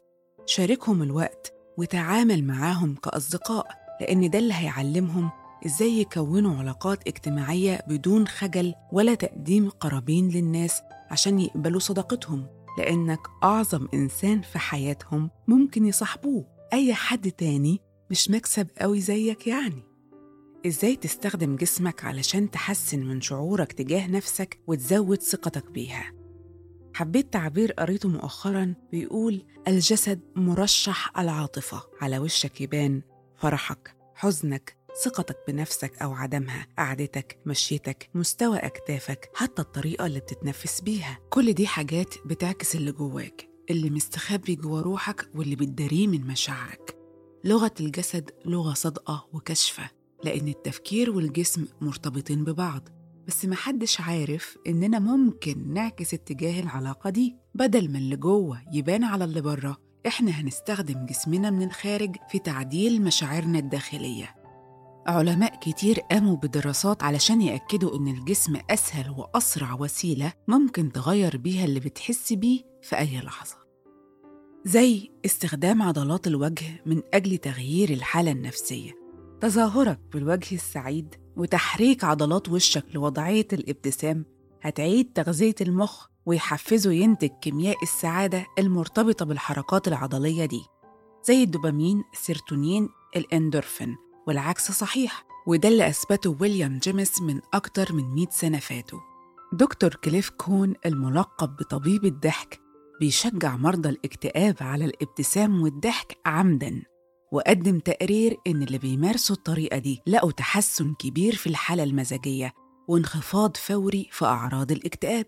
شاركهم 0.46 1.02
الوقت 1.02 1.52
وتعامل 1.78 2.44
معاهم 2.44 2.94
كأصدقاء 2.94 3.66
لأن 4.00 4.30
ده 4.30 4.38
اللي 4.38 4.54
هيعلمهم 4.54 5.30
إزاي 5.66 6.00
يكونوا 6.00 6.56
علاقات 6.56 7.08
اجتماعية 7.08 7.80
بدون 7.88 8.26
خجل 8.28 8.74
ولا 8.92 9.14
تقديم 9.14 9.68
قرابين 9.68 10.28
للناس 10.28 10.80
عشان 11.10 11.40
يقبلوا 11.40 11.80
صداقتهم؟ 11.80 12.46
لأنك 12.78 13.20
أعظم 13.42 13.88
إنسان 13.94 14.40
في 14.40 14.58
حياتهم 14.58 15.30
ممكن 15.48 15.86
يصاحبوه. 15.86 16.46
أي 16.72 16.94
حد 16.94 17.30
تاني 17.30 17.80
مش 18.10 18.30
مكسب 18.30 18.68
قوي 18.78 19.00
زيك 19.00 19.46
يعني. 19.46 19.82
إزاي 20.66 20.96
تستخدم 20.96 21.56
جسمك 21.56 22.04
علشان 22.04 22.50
تحسن 22.50 23.00
من 23.00 23.20
شعورك 23.20 23.72
تجاه 23.72 24.06
نفسك 24.06 24.60
وتزود 24.66 25.22
ثقتك 25.22 25.70
بيها؟ 25.70 26.12
حبيت 26.94 27.32
تعبير 27.32 27.72
قريته 27.72 28.08
مؤخرا 28.08 28.74
بيقول 28.92 29.46
الجسد 29.68 30.20
مرشح 30.36 31.18
العاطفة. 31.18 31.82
على 32.00 32.18
وشك 32.18 32.60
يبان 32.60 33.02
فرحك 33.36 33.96
حزنك 34.14 34.76
ثقتك 35.04 35.36
بنفسك 35.48 36.02
أو 36.02 36.12
عدمها 36.14 36.66
قعدتك 36.78 37.38
مشيتك 37.46 38.10
مستوى 38.14 38.58
أكتافك 38.58 39.30
حتى 39.34 39.62
الطريقة 39.62 40.06
اللي 40.06 40.20
بتتنفس 40.20 40.80
بيها. 40.80 41.18
كل 41.30 41.52
دي 41.52 41.66
حاجات 41.66 42.14
بتعكس 42.26 42.74
اللي 42.76 42.92
جواك 42.92 43.48
اللي 43.70 43.90
مستخبي 43.90 44.54
جوا 44.54 44.80
روحك 44.80 45.28
واللي 45.34 45.56
بتداريه 45.56 46.06
من 46.06 46.26
مشاعرك. 46.26 46.96
لغة 47.44 47.74
الجسد 47.80 48.30
لغة 48.44 48.74
صادقة 48.74 49.28
وكشفة 49.32 49.90
لأن 50.24 50.48
التفكير 50.48 51.10
والجسم 51.10 51.66
مرتبطين 51.80 52.44
ببعض. 52.44 52.88
بس 53.28 53.44
محدش 53.44 54.00
عارف 54.00 54.56
إننا 54.66 54.98
ممكن 54.98 55.72
نعكس 55.74 56.14
اتجاه 56.14 56.60
العلاقة 56.60 57.10
دي. 57.10 57.36
بدل 57.54 57.90
ما 57.92 57.98
اللي 57.98 58.16
جوه 58.16 58.62
يبان 58.72 59.04
على 59.04 59.24
اللي 59.24 59.40
بره 59.40 59.76
إحنا 60.06 60.30
هنستخدم 60.30 61.06
جسمنا 61.06 61.50
من 61.50 61.62
الخارج 61.62 62.16
في 62.30 62.38
تعديل 62.38 63.02
مشاعرنا 63.02 63.58
الداخلية. 63.58 64.39
علماء 65.10 65.58
كتير 65.60 66.00
قاموا 66.00 66.36
بدراسات 66.36 67.02
علشان 67.02 67.42
يأكدوا 67.42 67.96
إن 67.96 68.08
الجسم 68.08 68.56
أسهل 68.70 69.10
وأسرع 69.10 69.74
وسيلة 69.74 70.32
ممكن 70.48 70.92
تغير 70.92 71.36
بيها 71.36 71.64
اللي 71.64 71.80
بتحس 71.80 72.32
بيه 72.32 72.60
في 72.82 72.98
أي 72.98 73.20
لحظة. 73.20 73.56
زي 74.64 75.10
استخدام 75.24 75.82
عضلات 75.82 76.26
الوجه 76.26 76.82
من 76.86 77.02
أجل 77.14 77.38
تغيير 77.38 77.90
الحالة 77.90 78.30
النفسية 78.30 78.92
تظاهرك 79.40 80.00
بالوجه 80.12 80.54
السعيد 80.54 81.14
وتحريك 81.36 82.04
عضلات 82.04 82.48
وشك 82.48 82.84
لوضعية 82.94 83.48
الابتسام. 83.52 84.24
هتعيد 84.62 85.12
تغذية 85.12 85.54
المخ 85.60 86.06
ويحفزه 86.26 86.92
ينتج 86.92 87.28
كيمياء 87.42 87.76
السعادة 87.82 88.46
المرتبطة 88.58 89.24
بالحركات 89.24 89.88
العضلية 89.88 90.44
دي 90.46 90.62
زي 91.24 91.42
الدوبامين، 91.42 92.04
السيرتونين، 92.12 92.88
الإندورفين. 93.16 94.09
والعكس 94.26 94.72
صحيح 94.72 95.24
وده 95.46 95.68
اللي 95.68 95.88
أثبته 95.88 96.36
ويليام 96.40 96.78
جيمس 96.78 97.22
من 97.22 97.40
أكتر 97.54 97.92
من 97.92 98.14
100 98.14 98.26
سنة 98.30 98.58
فاتوا. 98.58 98.98
دكتور 99.52 99.94
كليف 99.94 100.30
كون 100.30 100.74
الملقب 100.86 101.56
بطبيب 101.56 102.04
الضحك 102.04 102.60
بيشجع 103.00 103.56
مرضى 103.56 103.88
الاكتئاب 103.88 104.56
على 104.60 104.84
الابتسام 104.84 105.62
والضحك 105.62 106.18
عمداً 106.26 106.82
وقدم 107.32 107.78
تقرير 107.78 108.36
إن 108.46 108.62
اللي 108.62 108.78
بيمارسوا 108.78 109.36
الطريقة 109.36 109.78
دي 109.78 110.02
لقوا 110.06 110.32
تحسن 110.32 110.94
كبير 110.94 111.36
في 111.36 111.46
الحالة 111.46 111.82
المزاجية 111.82 112.52
وانخفاض 112.88 113.56
فوري 113.56 114.08
في 114.12 114.24
أعراض 114.24 114.72
الاكتئاب. 114.72 115.26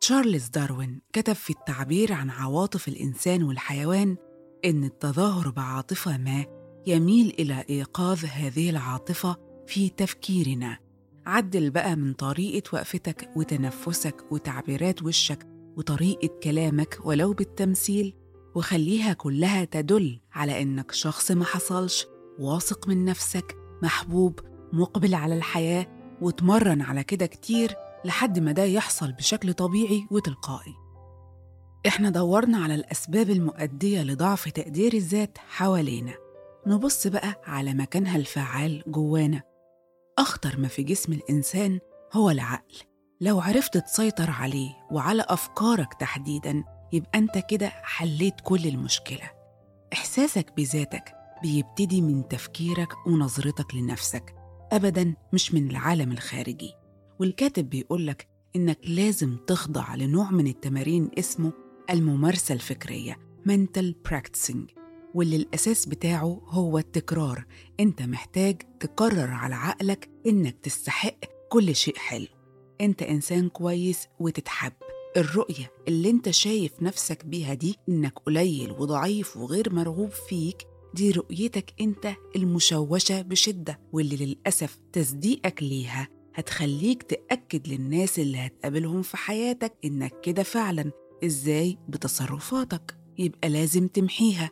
تشارلز 0.00 0.48
داروين 0.48 1.00
كتب 1.12 1.32
في 1.32 1.50
التعبير 1.50 2.12
عن 2.12 2.30
عواطف 2.30 2.88
الإنسان 2.88 3.42
والحيوان 3.42 4.16
إن 4.64 4.84
التظاهر 4.84 5.50
بعاطفة 5.50 6.18
ما 6.18 6.44
يميل 6.86 7.34
إلى 7.38 7.64
إيقاظ 7.70 8.24
هذه 8.24 8.70
العاطفة 8.70 9.36
في 9.66 9.88
تفكيرنا. 9.88 10.78
عدل 11.26 11.70
بقى 11.70 11.96
من 11.96 12.12
طريقة 12.12 12.70
وقفتك 12.72 13.30
وتنفسك 13.36 14.24
وتعبيرات 14.30 15.02
وشك 15.02 15.46
وطريقة 15.76 16.28
كلامك 16.42 16.98
ولو 17.04 17.32
بالتمثيل 17.32 18.14
وخليها 18.54 19.12
كلها 19.12 19.64
تدل 19.64 20.20
على 20.32 20.62
إنك 20.62 20.92
شخص 20.92 21.30
ما 21.30 21.44
حصلش 21.44 22.06
واثق 22.38 22.88
من 22.88 23.04
نفسك 23.04 23.56
محبوب 23.82 24.40
مقبل 24.72 25.14
على 25.14 25.34
الحياة 25.36 25.86
وتمرن 26.22 26.82
على 26.82 27.04
كده 27.04 27.26
كتير 27.26 27.74
لحد 28.04 28.38
ما 28.38 28.52
ده 28.52 28.64
يحصل 28.64 29.12
بشكل 29.12 29.52
طبيعي 29.52 30.06
وتلقائي. 30.10 30.74
إحنا 31.86 32.10
دورنا 32.10 32.58
على 32.58 32.74
الأسباب 32.74 33.30
المؤدية 33.30 34.02
لضعف 34.02 34.48
تقدير 34.48 34.94
الذات 34.94 35.38
حوالينا. 35.38 36.14
نبص 36.66 37.06
بقى 37.06 37.42
على 37.44 37.74
مكانها 37.74 38.16
الفعال 38.16 38.82
جوانا. 38.86 39.42
أخطر 40.18 40.60
ما 40.60 40.68
في 40.68 40.82
جسم 40.82 41.12
الإنسان 41.12 41.78
هو 42.12 42.30
العقل. 42.30 42.74
لو 43.20 43.40
عرفت 43.40 43.78
تسيطر 43.78 44.30
عليه 44.30 44.70
وعلى 44.90 45.24
أفكارك 45.28 45.94
تحديداً 45.94 46.64
يبقى 46.92 47.18
أنت 47.18 47.38
كده 47.50 47.68
حليت 47.68 48.34
كل 48.42 48.66
المشكلة. 48.66 49.30
إحساسك 49.92 50.52
بذاتك 50.56 51.14
بيبتدي 51.42 52.00
من 52.00 52.28
تفكيرك 52.28 53.06
ونظرتك 53.06 53.74
لنفسك. 53.74 54.34
أبداً 54.72 55.14
مش 55.32 55.54
من 55.54 55.70
العالم 55.70 56.12
الخارجي. 56.12 56.72
والكاتب 57.20 57.70
بيقولك 57.70 58.26
إنك 58.56 58.78
لازم 58.84 59.36
تخضع 59.46 59.94
لنوع 59.94 60.30
من 60.30 60.46
التمارين 60.46 61.10
اسمه 61.18 61.52
الممارسة 61.90 62.54
الفكرية 62.54 63.16
mental 63.48 63.92
practicing. 64.08 64.85
واللي 65.16 65.36
الأساس 65.36 65.86
بتاعه 65.86 66.40
هو 66.46 66.78
التكرار. 66.78 67.44
أنت 67.80 68.02
محتاج 68.02 68.62
تكرر 68.80 69.30
على 69.30 69.54
عقلك 69.54 70.10
إنك 70.26 70.56
تستحق 70.62 71.16
كل 71.48 71.74
شيء 71.74 71.96
حلو. 71.96 72.26
أنت 72.80 73.02
إنسان 73.02 73.48
كويس 73.48 74.06
وتتحب. 74.20 74.72
الرؤية 75.16 75.70
اللي 75.88 76.10
أنت 76.10 76.30
شايف 76.30 76.72
نفسك 76.82 77.24
بيها 77.26 77.54
دي 77.54 77.76
إنك 77.88 78.18
قليل 78.18 78.70
وضعيف 78.72 79.36
وغير 79.36 79.74
مرغوب 79.74 80.10
فيك 80.10 80.66
دي 80.94 81.10
رؤيتك 81.10 81.74
أنت 81.80 82.12
المشوشة 82.36 83.22
بشدة 83.22 83.80
واللي 83.92 84.16
للأسف 84.26 84.78
تصديقك 84.92 85.62
ليها 85.62 86.08
هتخليك 86.34 87.02
تأكد 87.02 87.68
للناس 87.68 88.18
اللي 88.18 88.38
هتقابلهم 88.38 89.02
في 89.02 89.16
حياتك 89.16 89.72
إنك 89.84 90.20
كده 90.20 90.42
فعلا. 90.42 90.90
إزاي؟ 91.24 91.78
بتصرفاتك. 91.88 92.96
يبقى 93.18 93.48
لازم 93.48 93.88
تمحيها. 93.88 94.50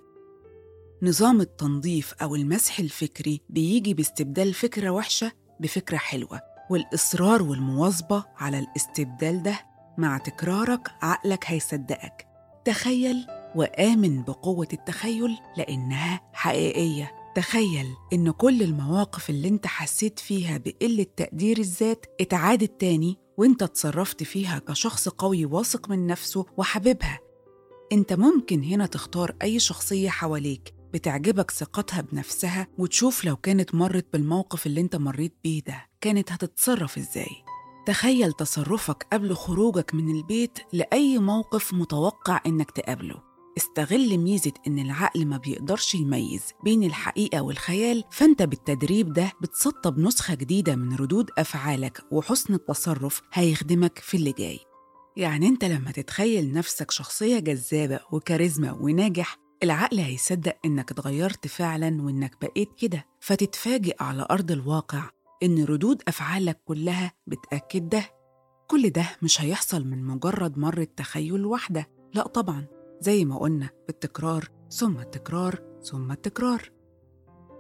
نظام 1.05 1.41
التنظيف 1.41 2.15
أو 2.23 2.35
المسح 2.35 2.79
الفكري 2.79 3.41
بيجي 3.49 3.95
باستبدال 3.95 4.55
فكرة 4.55 4.91
وحشة 4.91 5.33
بفكرة 5.61 5.97
حلوة 5.97 6.41
والإصرار 6.71 7.43
والمواظبة 7.43 8.25
على 8.37 8.59
الاستبدال 8.59 9.43
ده 9.43 9.61
مع 9.99 10.19
تكرارك 10.19 10.89
عقلك 11.03 11.45
هيصدقك. 11.47 12.27
تخيل 12.65 13.27
وآمن 13.55 14.23
بقوة 14.23 14.69
التخيل 14.73 15.39
لأنها 15.57 16.21
حقيقية. 16.33 17.13
تخيل 17.37 17.87
إن 18.13 18.31
كل 18.31 18.63
المواقف 18.63 19.31
اللي 19.31 19.49
أنت 19.49 19.67
حسيت 19.67 20.19
فيها 20.19 20.59
بقلة 20.59 21.07
تقدير 21.17 21.59
الذات 21.59 22.07
اتعادت 22.21 22.81
تاني 22.81 23.19
وأنت 23.37 23.63
اتصرفت 23.63 24.23
فيها 24.23 24.59
كشخص 24.59 25.09
قوي 25.09 25.45
واثق 25.45 25.91
من 25.91 26.07
نفسه 26.07 26.47
وحبيبها. 26.57 27.19
أنت 27.93 28.13
ممكن 28.13 28.63
هنا 28.63 28.87
تختار 28.87 29.35
أي 29.43 29.59
شخصية 29.59 30.09
حواليك. 30.11 30.74
بتعجبك 30.95 31.51
ثقتها 31.51 32.01
بنفسها 32.01 32.67
وتشوف 32.79 33.25
لو 33.25 33.37
كانت 33.37 33.75
مرت 33.75 34.07
بالموقف 34.13 34.67
اللي 34.67 34.81
انت 34.81 34.97
مريت 34.97 35.35
بيه 35.45 35.63
ده 35.67 35.87
كانت 36.01 36.33
هتتصرف 36.33 36.99
إزاي. 36.99 37.31
تخيل 37.87 38.33
تصرفك 38.33 39.07
قبل 39.13 39.35
خروجك 39.35 39.95
من 39.95 40.11
البيت 40.17 40.59
لأي 40.73 41.19
موقف 41.19 41.75
متوقع 41.75 42.41
إنك 42.47 42.71
تقابله. 42.71 43.23
استغل 43.57 44.19
ميزة 44.19 44.53
إن 44.67 44.79
العقل 44.79 45.27
ما 45.27 45.37
بيقدرش 45.37 45.95
يميز 45.95 46.43
بين 46.65 46.85
الحقيقة 46.85 47.43
والخيال 47.43 48.05
فأنت 48.11 48.43
بالتدريب 48.43 49.13
ده 49.13 49.33
بتسطب 49.43 49.99
نسخة 49.99 50.35
جديدة 50.35 50.77
من 50.77 50.97
ردود 50.97 51.31
أفعالك 51.39 52.03
وحسن 52.11 52.55
التصرف 52.55 53.23
هيخدمك 53.33 53.99
في 53.99 54.17
اللي 54.17 54.33
جاي. 54.33 54.59
يعني 55.17 55.49
أنت 55.49 55.65
لما 55.65 55.91
تتخيل 55.91 56.53
نفسك 56.53 56.91
شخصية 56.91 57.39
جذابة 57.39 58.01
وكاريزما 58.13 58.73
وناجح 58.73 59.37
العقل 59.63 59.99
هيصدق 59.99 60.57
إنك 60.65 60.91
اتغيرت 60.91 61.47
فعلا 61.47 62.03
وإنك 62.03 62.37
بقيت 62.43 62.69
كده. 62.79 63.07
فتتفاجئ 63.21 64.03
على 64.03 64.27
أرض 64.31 64.51
الواقع 64.51 65.11
إن 65.43 65.65
ردود 65.65 66.03
أفعالك 66.09 66.61
كلها 66.65 67.13
بتأكد 67.27 67.89
ده. 67.89 68.11
كل 68.71 68.91
ده 68.91 69.07
مش 69.23 69.41
هيحصل 69.41 69.85
من 69.85 70.05
مجرد 70.05 70.59
مرة 70.59 70.89
تخيل 70.97 71.47
واحدة. 71.47 71.89
لا 72.15 72.27
طبعا 72.27 72.67
زي 73.01 73.25
ما 73.25 73.39
قلنا 73.39 73.71
بالتكرار 73.87 74.49
ثم 74.71 74.99
التكرار 74.99 75.63
ثم 75.83 76.13
التكرار. 76.13 76.71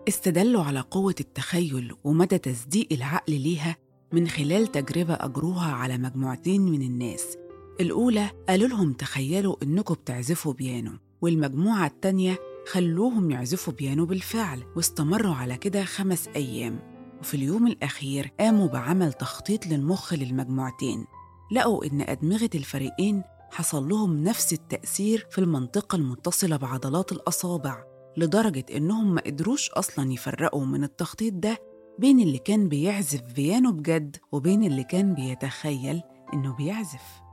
استدلوا 0.08 0.62
على 0.62 0.80
قوة 0.80 1.14
التخيل 1.20 1.94
ومدى 2.04 2.38
تصديق 2.38 2.88
العقل 2.92 3.32
ليها 3.40 3.76
من 4.12 4.28
خلال 4.28 4.66
تجربة 4.66 5.14
أجروها 5.14 5.72
على 5.72 5.98
مجموعتين 5.98 6.60
من 6.60 6.82
الناس. 6.82 7.36
الأولى 7.80 8.30
قالوا 8.48 8.68
لهم 8.68 8.92
تخيلوا 8.92 9.56
إنكم 9.62 9.94
بتعزفوا 9.94 10.52
بيانو. 10.52 10.92
والمجموعة 11.24 11.86
التانية 11.86 12.38
خلوهم 12.72 13.30
يعزفوا 13.30 13.72
بيانو 13.72 14.06
بالفعل 14.06 14.64
واستمروا 14.76 15.34
على 15.34 15.56
كده 15.56 15.84
خمس 15.84 16.28
أيام. 16.36 16.78
وفي 17.20 17.34
اليوم 17.34 17.66
الأخير 17.66 18.32
قاموا 18.40 18.68
بعمل 18.68 19.12
تخطيط 19.12 19.66
للمخ 19.66 20.14
للمجموعتين. 20.14 21.04
لقوا 21.52 21.84
إن 21.86 22.00
أدمغة 22.00 22.50
الفريقين 22.54 23.22
حصل 23.50 23.88
لهم 23.88 24.24
نفس 24.24 24.52
التأثير 24.52 25.26
في 25.30 25.38
المنطقة 25.38 25.96
المتصلة 25.96 26.56
بعضلات 26.56 27.12
الأصابع 27.12 27.84
لدرجة 28.16 28.64
إنهم 28.76 29.14
ما 29.14 29.20
قدروش 29.26 29.70
أصلاً 29.70 30.12
يفرقوا 30.12 30.64
من 30.64 30.84
التخطيط 30.84 31.34
ده 31.34 31.58
بين 31.98 32.20
اللي 32.20 32.38
كان 32.38 32.68
بيعزف 32.68 33.20
بيانو 33.36 33.72
بجد 33.72 34.16
وبين 34.32 34.64
اللي 34.64 34.84
كان 34.84 35.14
بيتخيل 35.14 36.02
إنه 36.34 36.56
بيعزف. 36.56 37.23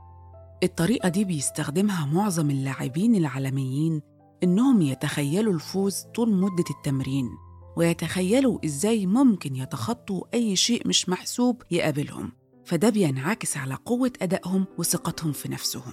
الطريقة 0.62 1.08
دي 1.08 1.24
بيستخدمها 1.24 2.06
معظم 2.06 2.50
اللاعبين 2.50 3.14
العالميين 3.14 4.02
إنهم 4.42 4.82
يتخيلوا 4.82 5.52
الفوز 5.52 5.96
طول 6.14 6.34
مدة 6.34 6.64
التمرين 6.70 7.30
ويتخيلوا 7.76 8.58
إزاي 8.64 9.06
ممكن 9.06 9.56
يتخطوا 9.56 10.24
أي 10.34 10.56
شيء 10.56 10.88
مش 10.88 11.08
محسوب 11.08 11.62
يقابلهم 11.70 12.32
فده 12.64 12.90
بينعكس 12.90 13.56
على 13.56 13.74
قوة 13.74 14.12
أدائهم 14.22 14.64
وثقتهم 14.78 15.32
في 15.32 15.48
نفسهم. 15.48 15.92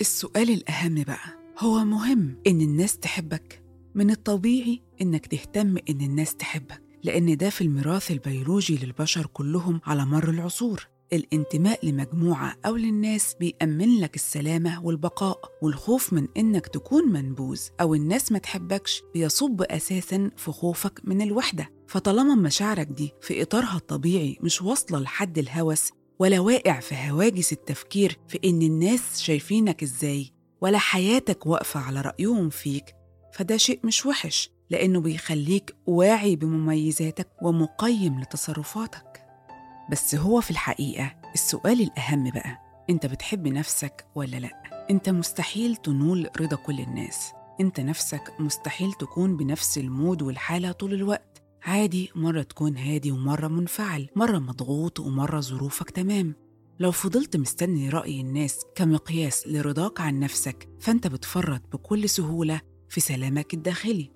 السؤال 0.00 0.50
الأهم 0.50 0.94
بقى 1.02 1.38
هو 1.58 1.84
مهم 1.84 2.36
إن 2.46 2.60
الناس 2.60 2.98
تحبك. 2.98 3.62
من 3.94 4.10
الطبيعي 4.10 4.82
إنك 5.02 5.26
تهتم 5.26 5.76
إن 5.90 6.00
الناس 6.00 6.36
تحبك 6.36 6.82
لأن 7.04 7.36
ده 7.36 7.50
في 7.50 7.60
الميراث 7.60 8.10
البيولوجي 8.10 8.76
للبشر 8.86 9.26
كلهم 9.26 9.80
على 9.84 10.04
مر 10.06 10.30
العصور. 10.30 10.88
الانتماء 11.12 11.86
لمجموعة 11.86 12.54
أو 12.66 12.76
للناس 12.76 13.36
بيأمن 13.40 14.00
لك 14.00 14.14
السلامة 14.16 14.84
والبقاء 14.84 15.38
والخوف 15.62 16.12
من 16.12 16.28
إنك 16.36 16.66
تكون 16.66 17.12
منبوذ 17.12 17.60
أو 17.80 17.94
الناس 17.94 18.32
ما 18.32 18.38
تحبكش 18.38 19.02
بيصب 19.14 19.62
أساساً 19.62 20.30
في 20.36 20.52
خوفك 20.52 21.00
من 21.04 21.22
الوحدة. 21.22 21.70
فطالما 21.88 22.34
مشاعرك 22.34 22.86
دي 22.86 23.12
في 23.20 23.42
إطارها 23.42 23.76
الطبيعي 23.76 24.38
مش 24.40 24.62
واصلة 24.62 24.98
لحد 24.98 25.38
الهوس 25.38 25.90
ولا 26.18 26.40
واقع 26.40 26.80
في 26.80 26.94
هواجس 27.10 27.52
التفكير 27.52 28.18
في 28.28 28.38
إن 28.44 28.62
الناس 28.62 29.20
شايفينك 29.20 29.82
إزاي 29.82 30.30
ولا 30.60 30.78
حياتك 30.78 31.46
واقفة 31.46 31.80
على 31.80 32.00
رأيهم 32.00 32.50
فيك 32.50 32.84
فده 33.32 33.56
شيء 33.56 33.80
مش 33.84 34.06
وحش 34.06 34.50
لأنه 34.70 35.00
بيخليك 35.00 35.76
واعي 35.86 36.36
بمميزاتك 36.36 37.28
ومقيم 37.42 38.20
لتصرفاتك. 38.20 39.11
بس 39.92 40.14
هو 40.14 40.40
في 40.40 40.50
الحقيقة 40.50 41.14
السؤال 41.34 41.80
الأهم 41.80 42.30
بقى 42.30 42.58
أنت 42.90 43.06
بتحب 43.06 43.48
نفسك 43.48 44.06
ولا 44.14 44.36
لأ؟ 44.36 44.86
أنت 44.90 45.08
مستحيل 45.08 45.76
تنول 45.76 46.28
رضا 46.40 46.56
كل 46.56 46.80
الناس. 46.80 47.32
أنت 47.60 47.80
نفسك 47.80 48.32
مستحيل 48.38 48.92
تكون 48.92 49.36
بنفس 49.36 49.78
المود 49.78 50.22
والحالة 50.22 50.72
طول 50.72 50.94
الوقت. 50.94 51.42
عادي 51.62 52.10
مرة 52.14 52.42
تكون 52.42 52.76
هادي 52.76 53.12
ومرة 53.12 53.48
منفعل 53.48 54.08
مرة 54.16 54.38
مضغوط 54.38 55.00
ومرة 55.00 55.40
ظروفك 55.40 55.90
تمام. 55.90 56.34
لو 56.80 56.90
فضلت 56.90 57.36
مستني 57.36 57.88
رأي 57.88 58.20
الناس 58.20 58.60
كمقياس 58.74 59.46
لرضاك 59.48 60.00
عن 60.00 60.18
نفسك 60.20 60.68
فأنت 60.80 61.06
بتفرط 61.06 61.62
بكل 61.72 62.08
سهولة 62.08 62.60
في 62.88 63.00
سلامك 63.00 63.54
الداخلي. 63.54 64.10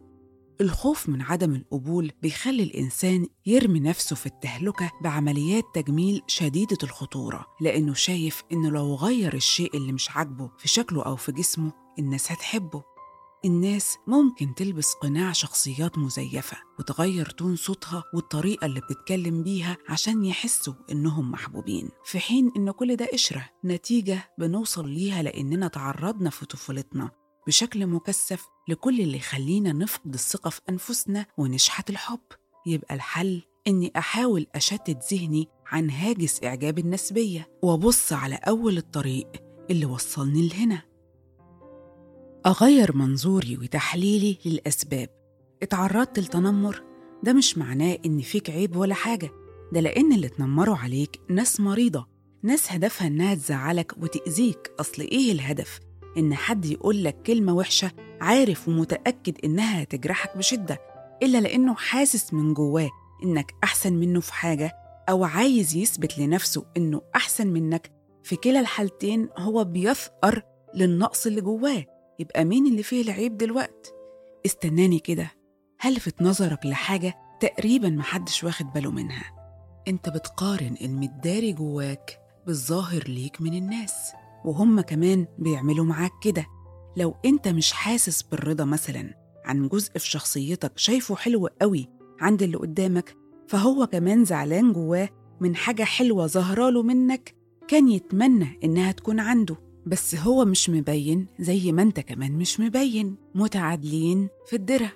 الخوف 0.61 1.09
من 1.09 1.23
عدم 1.23 1.55
القبول 1.55 2.13
بيخلي 2.23 2.63
الإنسان 2.63 3.27
يرمي 3.47 3.81
نفسه 3.81 4.17
في 4.17 4.27
التهلكة 4.27 4.91
بعمليات 5.03 5.65
تجميل 5.75 6.23
شديدة 6.27 6.79
الخطورة 6.83 7.47
لأنه 7.61 7.95
شايف 7.95 8.43
إنه 8.53 8.71
لو 8.71 8.95
غير 8.95 9.35
الشيء 9.35 9.77
اللي 9.77 9.93
مش 9.93 10.11
عاجبه 10.11 10.51
في 10.59 10.69
شكله 10.69 11.03
أو 11.03 11.17
في 11.17 11.33
جسمه 11.33 11.73
الناس 11.99 12.33
هتحبه. 12.33 12.83
الناس 13.45 13.97
ممكن 14.07 14.55
تلبس 14.55 14.93
قناع 14.93 15.33
شخصيات 15.33 15.99
مزيفة 15.99 16.57
وتغير 16.79 17.27
تون 17.31 17.57
صوتها 17.57 18.05
والطريقة 18.15 18.65
اللي 18.67 18.81
بتتكلم 18.81 19.43
بيها 19.43 19.77
عشان 19.89 20.25
يحسوا 20.25 20.75
إنهم 20.93 21.31
محبوبين 21.31 21.89
في 22.05 22.19
حين 22.19 22.53
إن 22.57 22.71
كل 22.71 22.97
ده 22.97 23.09
قشرة 23.13 23.49
نتيجة 23.65 24.33
بنوصل 24.39 24.89
ليها 24.89 25.23
لأننا 25.23 25.69
تعرضنا 25.69 26.31
في 26.31 26.47
طفولتنا. 26.47 27.11
بشكل 27.47 27.87
مكثف 27.87 28.47
لكل 28.69 29.01
اللي 29.01 29.17
يخلينا 29.17 29.73
نفقد 29.73 30.15
الثقة 30.15 30.51
في 30.51 30.61
أنفسنا 30.69 31.27
ونشحت 31.39 31.91
الحب. 31.91 32.21
يبقى 32.67 32.95
الحل 32.95 33.43
إني 33.67 33.93
أحاول 33.97 34.47
أشتت 34.55 35.15
ذهني 35.15 35.49
عن 35.67 35.91
هاجس 35.91 36.45
إعجاب 36.45 36.79
الناس 36.79 37.13
بيا 37.13 37.47
وأبص 37.63 38.13
على 38.13 38.35
أول 38.35 38.79
الطريق 38.79 39.27
اللي 39.71 39.87
وصلني 39.87 40.49
لهنا. 40.49 40.83
أغير 42.47 42.97
منظوري 42.97 43.57
وتحليلي 43.57 44.39
للأسباب. 44.45 45.09
اتعرضت 45.63 46.19
لتنمر 46.19 46.83
ده 47.23 47.33
مش 47.33 47.59
معناه 47.59 47.99
إن 48.07 48.21
فيك 48.21 48.51
عيب 48.51 48.77
ولا 48.77 48.95
حاجة. 48.95 49.31
ده 49.73 49.81
لأن 49.81 50.13
اللي 50.13 50.27
اتنمروا 50.27 50.77
عليك 50.77 51.21
ناس 51.31 51.61
مريضة 51.61 52.07
ناس 52.43 52.73
هدفها 52.73 53.07
إنها 53.07 53.35
تزعلك 53.35 53.95
وتأذيك. 54.03 54.71
أصل 54.81 55.03
إيه 55.03 55.33
الهدف؟ 55.33 55.81
إن 56.19 56.35
حد 56.35 56.65
يقول 56.65 57.05
لك 57.05 57.23
كلمة 57.23 57.53
وحشة 57.55 57.91
عارف 58.21 58.69
ومتأكد 58.69 59.39
إنها 59.45 59.83
هتجرحك 59.83 60.37
بشدة 60.37 60.79
إلا 61.23 61.39
لأنه 61.39 61.75
حاسس 61.75 62.35
من 62.35 62.55
جواه 62.55 62.91
إنك 63.25 63.55
أحسن 63.65 63.93
منه 63.93 64.21
في 64.21 64.33
حاجة 64.35 64.73
أو 65.09 65.25
عايز 65.25 65.77
يثبت 65.77 66.19
لنفسه 66.19 66.67
إنه 66.77 67.03
أحسن 67.17 67.47
منك 67.47 67.93
في 68.23 68.37
كلا 68.37 68.61
الحالتين 68.61 69.29
هو 69.39 69.65
بيثأر 69.65 70.43
للنقص 70.75 71.27
اللي 71.27 71.41
جواه. 71.41 71.85
يبقى 72.19 72.45
مين 72.45 72.67
اللي 72.67 72.83
فيه 72.83 73.03
العيب 73.03 73.37
دلوقت؟ 73.37 73.95
استناني 74.47 74.99
كده. 74.99 75.31
هلفت 75.81 76.23
نظرك 76.23 76.67
لحاجة 76.67 77.15
تقريبا 77.41 77.89
محدش 77.89 78.45
واخد 78.45 78.73
باله 78.73 78.91
منها؟ 78.91 79.25
أنت 79.89 80.09
بتقارن 80.09 80.77
المداري 80.81 81.53
جواك 81.53 82.19
بالظاهر 82.47 83.05
ليك 83.09 83.41
من 83.41 83.55
الناس. 83.55 84.13
وهم 84.47 84.81
كمان 84.81 85.27
بيعملوا 85.39 85.85
معاك 85.85 86.13
كده. 86.23 86.47
لو 86.97 87.15
انت 87.25 87.49
مش 87.49 87.73
حاسس 87.73 88.23
بالرضا 88.23 88.65
مثلا 88.65 89.15
عن 89.45 89.69
جزء 89.69 89.99
في 89.99 90.11
شخصيتك 90.11 90.73
شايفه 90.77 91.17
حلو 91.17 91.47
قوي 91.63 91.89
عند 92.21 92.43
اللي 92.43 92.57
قدامك 92.57 93.17
فهو 93.49 93.87
كمان 93.87 94.25
زعلان 94.25 94.73
جواه 94.73 95.09
من 95.41 95.57
حاجة 95.57 95.83
حلوة 95.83 96.27
ظهراله 96.27 96.83
منك 96.83 97.35
كان 97.69 97.89
يتمنى 97.89 98.61
إنها 98.65 98.93
تكون 98.93 99.21
عنده. 99.21 99.57
بس 99.87 100.15
هو 100.15 100.45
مش 100.45 100.71
مبين 100.71 101.27
زي 101.39 101.73
ما 101.73 101.83
انت 101.83 102.01
كمان 102.01 102.33
مش 102.33 102.61
مبين. 102.61 103.17
متعادلين 103.35 104.29
في 104.47 104.57
الدرة. 104.57 104.93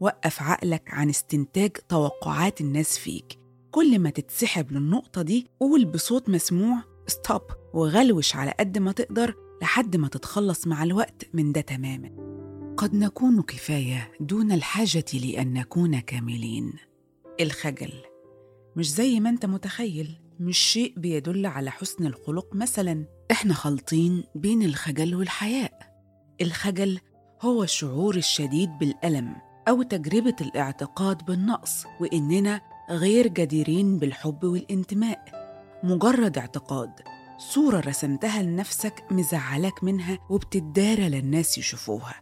وقف 0.00 0.42
عقلك 0.42 0.82
عن 0.86 1.08
استنتاج 1.08 1.70
توقعات 1.88 2.60
الناس 2.60 2.98
فيك. 2.98 3.38
كل 3.70 3.98
ما 3.98 4.10
تتسحب 4.10 4.72
للنقطة 4.72 5.22
دي 5.22 5.46
قول 5.60 5.84
بصوت 5.84 6.28
مسموع 6.28 6.78
ستوب 7.06 7.42
وغلوش 7.74 8.36
على 8.36 8.54
قد 8.60 8.78
ما 8.78 8.92
تقدر 8.92 9.34
لحد 9.62 9.96
ما 9.96 10.08
تتخلص 10.08 10.66
مع 10.66 10.82
الوقت 10.82 11.28
من 11.34 11.52
ده 11.52 11.60
تماما. 11.60 12.10
قد 12.76 12.94
نكون 12.94 13.42
كفاية 13.42 14.12
دون 14.20 14.52
الحاجة 14.52 15.04
لأن 15.14 15.52
نكون 15.52 16.00
كاملين. 16.00 16.72
الخجل. 17.40 17.92
مش 18.76 18.90
زي 18.90 19.20
ما 19.20 19.30
انت 19.30 19.46
متخيل 19.46 20.20
مش 20.40 20.58
شيء 20.58 20.94
بيدل 20.96 21.46
على 21.46 21.70
حسن 21.70 22.06
الخلق 22.06 22.54
مثلا. 22.54 23.06
إحنا 23.30 23.54
خالطين 23.54 24.24
بين 24.34 24.62
الخجل 24.62 25.14
والحياء. 25.14 25.94
الخجل 26.40 27.00
هو 27.42 27.62
الشعور 27.62 28.16
الشديد 28.16 28.70
بالألم 28.80 29.36
أو 29.68 29.82
تجربة 29.82 30.36
الاعتقاد 30.40 31.24
بالنقص 31.24 31.84
وإننا 32.00 32.60
غير 32.90 33.28
جديرين 33.28 33.98
بالحب 33.98 34.44
والانتماء. 34.44 35.44
مجرد 35.84 36.38
اعتقاد 36.38 37.13
صورة 37.38 37.80
رسمتها 37.80 38.42
لنفسك 38.42 39.04
مزعلك 39.10 39.84
منها 39.84 40.18
وبتدارى 40.30 41.08
للناس 41.08 41.58
يشوفوها. 41.58 42.20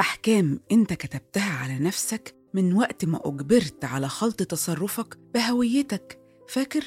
أحكام 0.00 0.60
أنت 0.72 0.92
كتبتها 0.92 1.58
على 1.58 1.78
نفسك 1.78 2.34
من 2.54 2.74
وقت 2.74 3.04
ما 3.04 3.20
أجبرت 3.24 3.84
على 3.84 4.08
خلط 4.08 4.42
تصرفك 4.42 5.18
بهويتك. 5.34 6.20
فاكر؟ 6.48 6.84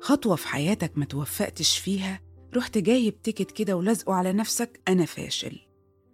خطوة 0.00 0.36
في 0.36 0.48
حياتك 0.48 0.92
ما 0.98 1.04
توفقتش 1.04 1.78
فيها 1.78 2.20
رحت 2.56 2.78
جايب 2.78 3.22
تيكت 3.22 3.50
كده 3.50 3.76
ولازقه 3.76 4.14
على 4.14 4.32
نفسك 4.32 4.80
أنا 4.88 5.04
فاشل. 5.04 5.60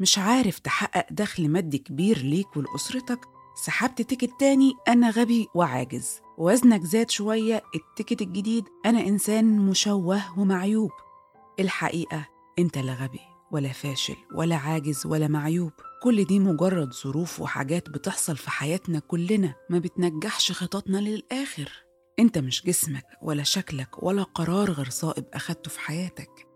مش 0.00 0.18
عارف 0.18 0.58
تحقق 0.58 1.06
دخل 1.10 1.48
مادي 1.48 1.78
كبير 1.78 2.18
ليك 2.18 2.56
ولأسرتك 2.56 3.20
سحبت 3.64 4.02
ticket 4.02 4.30
تاني 4.40 4.72
أنا 4.88 5.10
غبي 5.10 5.48
وعاجز. 5.54 6.20
وزنك 6.42 6.84
زاد 6.84 7.10
شوية 7.10 7.62
ال 7.74 7.81
ticket 7.81 8.22
الجديد 8.22 8.64
أنا 8.86 9.00
إنسان 9.00 9.58
مشوه 9.58 10.38
ومعيوب. 10.40 10.90
الحقيقة 11.60 12.28
أنت 12.58 12.78
لا 12.78 12.94
غبي 12.94 13.20
ولا 13.52 13.68
فاشل 13.72 14.16
ولا 14.34 14.56
عاجز 14.56 15.06
ولا 15.06 15.28
معيوب. 15.28 15.72
كل 16.02 16.24
دي 16.24 16.38
مجرد 16.38 16.92
ظروف 16.92 17.40
وحاجات 17.40 17.90
بتحصل 17.90 18.36
في 18.36 18.50
حياتنا 18.50 18.98
كلنا 18.98 19.54
ما 19.70 19.78
بتنجحش 19.78 20.52
خططنا 20.52 20.98
للآخر. 20.98 21.72
أنت 22.18 22.38
مش 22.38 22.62
جسمك 22.64 23.04
ولا 23.22 23.42
شكلك 23.42 24.02
ولا 24.02 24.22
قرار 24.22 24.70
غير 24.70 24.88
صائب 24.90 25.24
أخدته 25.34 25.70
في 25.70 25.80
حياتك. 25.80 26.46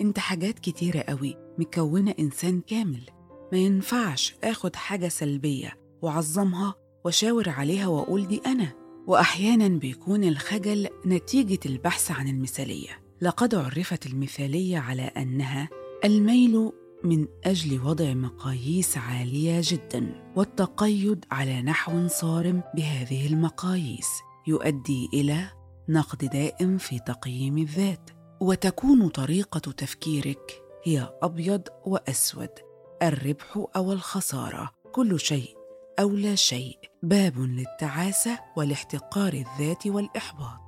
أنت 0.00 0.18
حاجات 0.18 0.58
كتيرة 0.58 1.00
قوي 1.00 1.36
مكونة 1.58 2.14
إنسان 2.18 2.60
كامل. 2.60 3.10
ما 3.52 3.58
ينفعش 3.58 4.34
آخد 4.44 4.76
حاجة 4.76 5.08
سلبية 5.08 5.80
وأعظمها 6.02 6.74
وأشاور 7.04 7.48
عليها 7.48 7.86
وأقول 7.86 8.26
دي 8.28 8.42
أنا. 8.46 8.85
وأحيانا 9.06 9.68
بيكون 9.68 10.24
الخجل 10.24 10.88
نتيجة 11.06 11.58
البحث 11.66 12.10
عن 12.10 12.28
المثالية. 12.28 13.02
لقد 13.20 13.54
عرفت 13.54 14.06
المثالية 14.06 14.78
على 14.78 15.02
أنها 15.02 15.68
الميل 16.04 16.72
من 17.04 17.26
أجل 17.44 17.80
وضع 17.80 18.14
مقاييس 18.14 18.96
عالية 18.98 19.60
جدا 19.64 20.32
والتقيد 20.36 21.24
على 21.30 21.62
نحو 21.62 22.08
صارم 22.08 22.62
بهذه 22.74 23.26
المقاييس 23.26 24.08
يؤدي 24.46 25.08
إلى 25.14 25.50
نقد 25.88 26.24
دائم 26.24 26.78
في 26.78 26.98
تقييم 26.98 27.58
الذات. 27.58 28.10
وتكون 28.40 29.08
طريقة 29.08 29.58
تفكيرك 29.72 30.62
هي 30.84 31.12
أبيض 31.22 31.62
وأسود 31.86 32.50
الربح 33.02 33.64
أو 33.76 33.92
الخسارة 33.92 34.70
كل 34.92 35.20
شيء 35.20 35.56
أو 36.00 36.10
لا 36.10 36.34
شيء. 36.34 36.78
باب 37.06 37.38
للتعاسة 37.38 38.38
والاحتقار 38.56 39.32
الذاتي 39.32 39.90
والإحباط. 39.90 40.60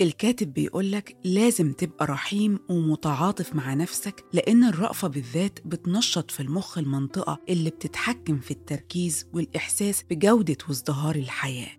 الكاتب 0.00 0.54
بيقولك 0.54 1.16
لازم 1.24 1.72
تبقى 1.72 2.06
رحيم 2.06 2.58
ومتعاطف 2.68 3.54
مع 3.54 3.74
نفسك 3.74 4.24
لأن 4.32 4.64
الرأفة 4.64 5.08
بالذات 5.08 5.58
بتنشط 5.64 6.30
في 6.30 6.40
المخ 6.40 6.78
المنطقة 6.78 7.38
اللي 7.48 7.70
بتتحكم 7.70 8.38
في 8.38 8.50
التركيز 8.50 9.26
والإحساس 9.32 10.02
بجودة 10.10 10.56
وازدهار 10.68 11.14
الحياة. 11.14 11.78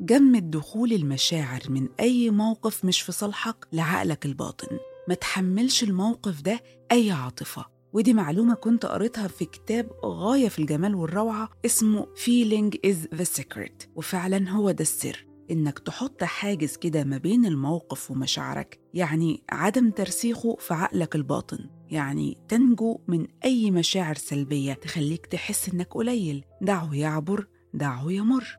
جمد 0.00 0.50
دخول 0.50 0.92
المشاعر 0.92 1.60
من 1.68 1.88
أي 2.00 2.30
موقف 2.30 2.84
مش 2.84 3.00
في 3.00 3.12
صالحك 3.12 3.66
لعقلك 3.72 4.26
الباطن. 4.26 4.78
ما 5.08 5.14
تحملش 5.14 5.82
الموقف 5.82 6.42
ده 6.42 6.60
أي 6.92 7.10
عاطفة. 7.10 7.71
ودي 7.92 8.14
معلومة 8.14 8.54
كنت 8.54 8.86
قريتها 8.86 9.28
في 9.28 9.44
كتاب 9.44 9.90
غاية 10.04 10.48
في 10.48 10.58
الجمال 10.58 10.94
والروعة 10.94 11.48
اسمه 11.66 12.06
Feeling 12.14 12.90
is 12.90 13.18
the 13.18 13.40
Secret 13.40 13.86
وفعلا 13.94 14.50
هو 14.50 14.70
ده 14.70 14.82
السر. 14.82 15.26
إنك 15.50 15.78
تحط 15.78 16.24
حاجز 16.24 16.76
كده 16.76 17.04
ما 17.04 17.18
بين 17.18 17.46
الموقف 17.46 18.10
ومشاعرك 18.10 18.80
يعني 18.94 19.42
عدم 19.50 19.90
ترسيخه 19.90 20.56
في 20.60 20.74
عقلك 20.74 21.16
الباطن. 21.16 21.58
يعني 21.88 22.38
تنجو 22.48 23.00
من 23.08 23.26
أي 23.44 23.70
مشاعر 23.70 24.14
سلبية 24.14 24.72
تخليك 24.72 25.26
تحس 25.26 25.68
إنك 25.68 25.94
قليل. 25.94 26.44
دعه 26.60 26.94
يعبر 26.94 27.48
دعه 27.74 28.12
يمر. 28.12 28.58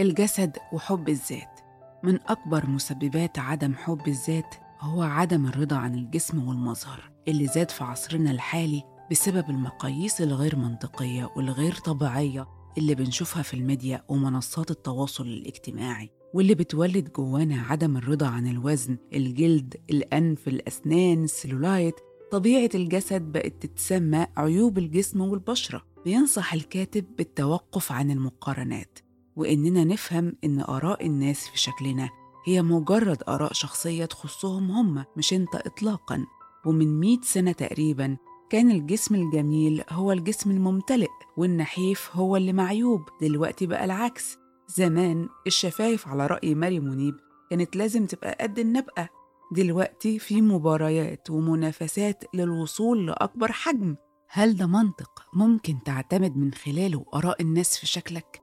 الجسد 0.00 0.56
وحب 0.72 1.08
الذات. 1.08 1.60
من 2.02 2.18
أكبر 2.26 2.66
مسببات 2.66 3.38
عدم 3.38 3.74
حب 3.74 4.08
الذات 4.08 4.54
هو 4.80 5.02
عدم 5.02 5.46
الرضا 5.46 5.76
عن 5.76 5.94
الجسم 5.94 6.48
والمظهر. 6.48 7.09
اللي 7.28 7.46
زاد 7.46 7.70
في 7.70 7.84
عصرنا 7.84 8.30
الحالي 8.30 8.82
بسبب 9.10 9.50
المقاييس 9.50 10.20
الغير 10.20 10.56
منطقية 10.56 11.30
والغير 11.36 11.74
طبيعية 11.74 12.46
اللي 12.78 12.94
بنشوفها 12.94 13.42
في 13.42 13.54
الميديا 13.54 14.04
ومنصات 14.08 14.70
التواصل 14.70 15.26
الاجتماعي 15.26 16.10
واللي 16.34 16.54
بتولد 16.54 17.12
جوانا 17.12 17.62
عدم 17.62 17.96
الرضا 17.96 18.26
عن 18.26 18.46
الوزن 18.46 18.98
الجلد 19.12 19.74
الأنف 19.90 20.48
الأسنان 20.48 21.24
السلولايت 21.24 21.94
طبيعة 22.30 22.70
الجسد 22.74 23.22
بقت 23.22 23.52
تتسمى 23.60 24.26
عيوب 24.36 24.78
الجسم 24.78 25.20
والبشرة. 25.20 25.82
بينصح 26.04 26.54
الكاتب 26.54 27.04
بالتوقف 27.18 27.92
عن 27.92 28.10
المقارنات 28.10 28.98
وإننا 29.36 29.84
نفهم 29.84 30.36
إن 30.44 30.60
آراء 30.60 31.06
الناس 31.06 31.48
في 31.48 31.58
شكلنا 31.58 32.08
هي 32.46 32.62
مجرد 32.62 33.22
آراء 33.28 33.52
شخصية 33.52 34.04
تخصهم 34.04 34.70
هم 34.70 35.04
مش 35.16 35.32
أنت 35.32 35.54
إطلاقاً. 35.54 36.26
ومن 36.66 37.00
مئة 37.00 37.20
سنة 37.22 37.52
تقريباً 37.52 38.16
كان 38.50 38.70
الجسم 38.70 39.14
الجميل 39.14 39.84
هو 39.90 40.12
الجسم 40.12 40.50
الممتلئ 40.50 41.08
والنحيف 41.36 42.10
هو 42.12 42.36
اللي 42.36 42.52
معيوب. 42.52 43.00
دلوقتي 43.20 43.66
بقى 43.66 43.84
العكس. 43.84 44.38
زمان 44.68 45.28
الشفايف 45.46 46.08
على 46.08 46.26
رأي 46.26 46.54
ماري 46.54 46.80
منيب 46.80 47.14
كانت 47.50 47.76
لازم 47.76 48.06
تبقى 48.06 48.36
قد 48.40 48.58
النبقة 48.58 49.08
دلوقتي 49.52 50.18
في 50.18 50.42
مباريات 50.42 51.30
ومنافسات 51.30 52.24
للوصول 52.34 53.06
لأكبر 53.06 53.52
حجم. 53.52 53.96
هل 54.28 54.56
ده 54.56 54.66
منطق 54.66 55.10
ممكن 55.34 55.78
تعتمد 55.84 56.36
من 56.36 56.52
خلاله 56.54 57.04
آراء 57.14 57.42
الناس 57.42 57.78
في 57.78 57.86
شكلك؟ 57.86 58.42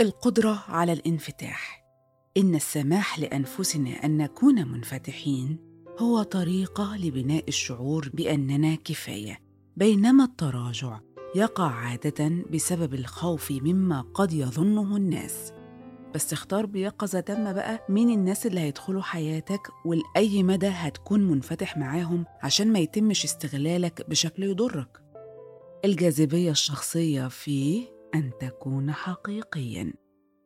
القدرة 0.00 0.64
على 0.68 0.92
الانفتاح. 0.92 1.84
إن 2.36 2.54
السماح 2.54 3.18
لأنفسنا 3.18 3.90
أن 4.04 4.16
نكون 4.16 4.68
منفتحين 4.68 5.71
هو 6.02 6.22
طريقة 6.22 6.96
لبناء 6.96 7.44
الشعور 7.48 8.10
بأننا 8.14 8.74
كفاية. 8.74 9.38
بينما 9.76 10.24
التراجع 10.24 11.00
يقع 11.36 11.70
عادة 11.70 12.44
بسبب 12.52 12.94
الخوف 12.94 13.50
مما 13.50 14.00
قد 14.00 14.32
يظنه 14.32 14.96
الناس. 14.96 15.52
بس 16.14 16.32
اختار 16.32 16.66
بيقظة 16.66 17.20
تامة 17.20 17.52
بقى 17.52 17.86
مين 17.88 18.10
الناس 18.10 18.46
اللي 18.46 18.60
هيدخلوا 18.60 19.02
حياتك 19.02 19.68
ولأي 19.84 20.42
مدى 20.42 20.68
هتكون 20.68 21.20
منفتح 21.20 21.76
معاهم 21.76 22.24
عشان 22.42 22.72
ما 22.72 22.78
يتمش 22.78 23.24
استغلالك 23.24 24.10
بشكل 24.10 24.42
يضرك. 24.42 25.02
الجاذبية 25.84 26.50
الشخصية 26.50 27.28
في 27.28 27.88
أن 28.14 28.30
تكون 28.40 28.92
حقيقياً. 28.92 29.92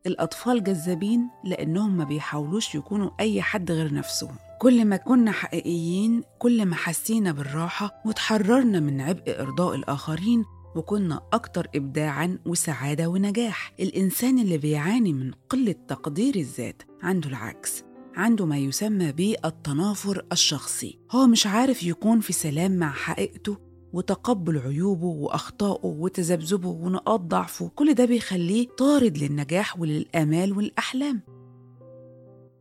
الأطفال 0.06 0.64
جذابين 0.64 1.30
لأنهم 1.44 1.96
ما 1.96 2.04
بيحاولوش 2.04 2.74
يكونوا 2.74 3.10
أي 3.20 3.42
حد 3.42 3.70
غير 3.70 3.94
نفسهم. 3.94 4.36
كل 4.58 4.84
ما 4.84 4.96
كنا 4.96 5.32
حقيقيين 5.32 6.22
كل 6.38 6.66
ما 6.66 6.74
حسينا 6.76 7.32
بالراحة 7.32 8.02
وتحررنا 8.06 8.80
من 8.80 9.00
عبء 9.00 9.40
إرضاء 9.40 9.74
الآخرين 9.74 10.44
وكنا 10.76 11.20
أكتر 11.32 11.68
إبداعاً 11.74 12.38
وسعادة 12.46 13.08
ونجاح. 13.08 13.72
الإنسان 13.80 14.38
اللي 14.38 14.58
بيعاني 14.58 15.12
من 15.12 15.30
قلة 15.50 15.74
تقدير 15.88 16.36
الذات 16.36 16.82
عنده 17.02 17.28
العكس 17.28 17.84
عنده 18.16 18.46
ما 18.46 18.58
يسمى 18.58 19.12
بالتنافر 19.12 20.26
الشخصي. 20.32 20.98
هو 21.10 21.26
مش 21.26 21.46
عارف 21.46 21.82
يكون 21.82 22.20
في 22.20 22.32
سلام 22.32 22.76
مع 22.78 22.90
حقيقته 22.90 23.56
وتقبل 23.92 24.58
عيوبه 24.58 25.06
وأخطائه 25.06 25.86
وتذبذبه 25.86 26.68
ونقاط 26.68 27.20
ضعفه. 27.20 27.68
كل 27.68 27.94
ده 27.94 28.04
بيخليه 28.04 28.68
طارد 28.68 29.18
للنجاح 29.18 29.80
وللآمال 29.80 30.56
والأحلام. 30.56 31.22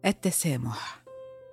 التسامح. 0.06 1.05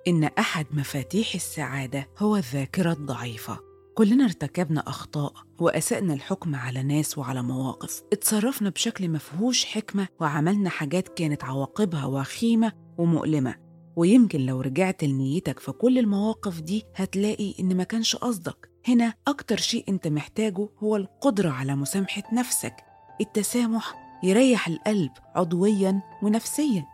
إن 0.07 0.23
أحد 0.23 0.65
مفاتيح 0.71 1.35
السعادة 1.35 2.07
هو 2.19 2.35
الذاكرة 2.35 2.91
الضعيفة. 2.91 3.59
كلنا 3.95 4.23
ارتكبنا 4.23 4.89
أخطاء 4.89 5.33
وأسأنا 5.59 6.13
الحكم 6.13 6.55
على 6.55 6.83
ناس 6.83 7.17
وعلى 7.17 7.43
مواقف. 7.43 8.03
اتصرفنا 8.13 8.69
بشكل 8.69 9.09
مفهوش 9.09 9.65
حكمة 9.65 10.07
وعملنا 10.19 10.69
حاجات 10.69 11.07
كانت 11.07 11.43
عواقبها 11.43 12.05
وخيمة 12.05 12.71
ومؤلمة. 12.97 13.55
ويمكن 13.95 14.45
لو 14.45 14.61
رجعت 14.61 15.03
لنيتك 15.03 15.59
في 15.59 15.71
كل 15.71 15.97
المواقف 15.99 16.61
دي 16.61 16.83
هتلاقي 16.95 17.53
إن 17.59 17.77
ما 17.77 17.83
كانش 17.83 18.15
قصدك. 18.15 18.69
هنا 18.87 19.13
أكتر 19.27 19.57
شيء 19.57 19.83
أنت 19.89 20.07
محتاجه 20.07 20.69
هو 20.79 20.95
القدرة 20.95 21.49
على 21.49 21.75
مسامحة 21.75 22.23
نفسك. 22.33 22.75
التسامح 23.21 23.93
يريح 24.23 24.67
القلب 24.67 25.11
عضويا 25.35 26.01
ونفسيا. 26.23 26.92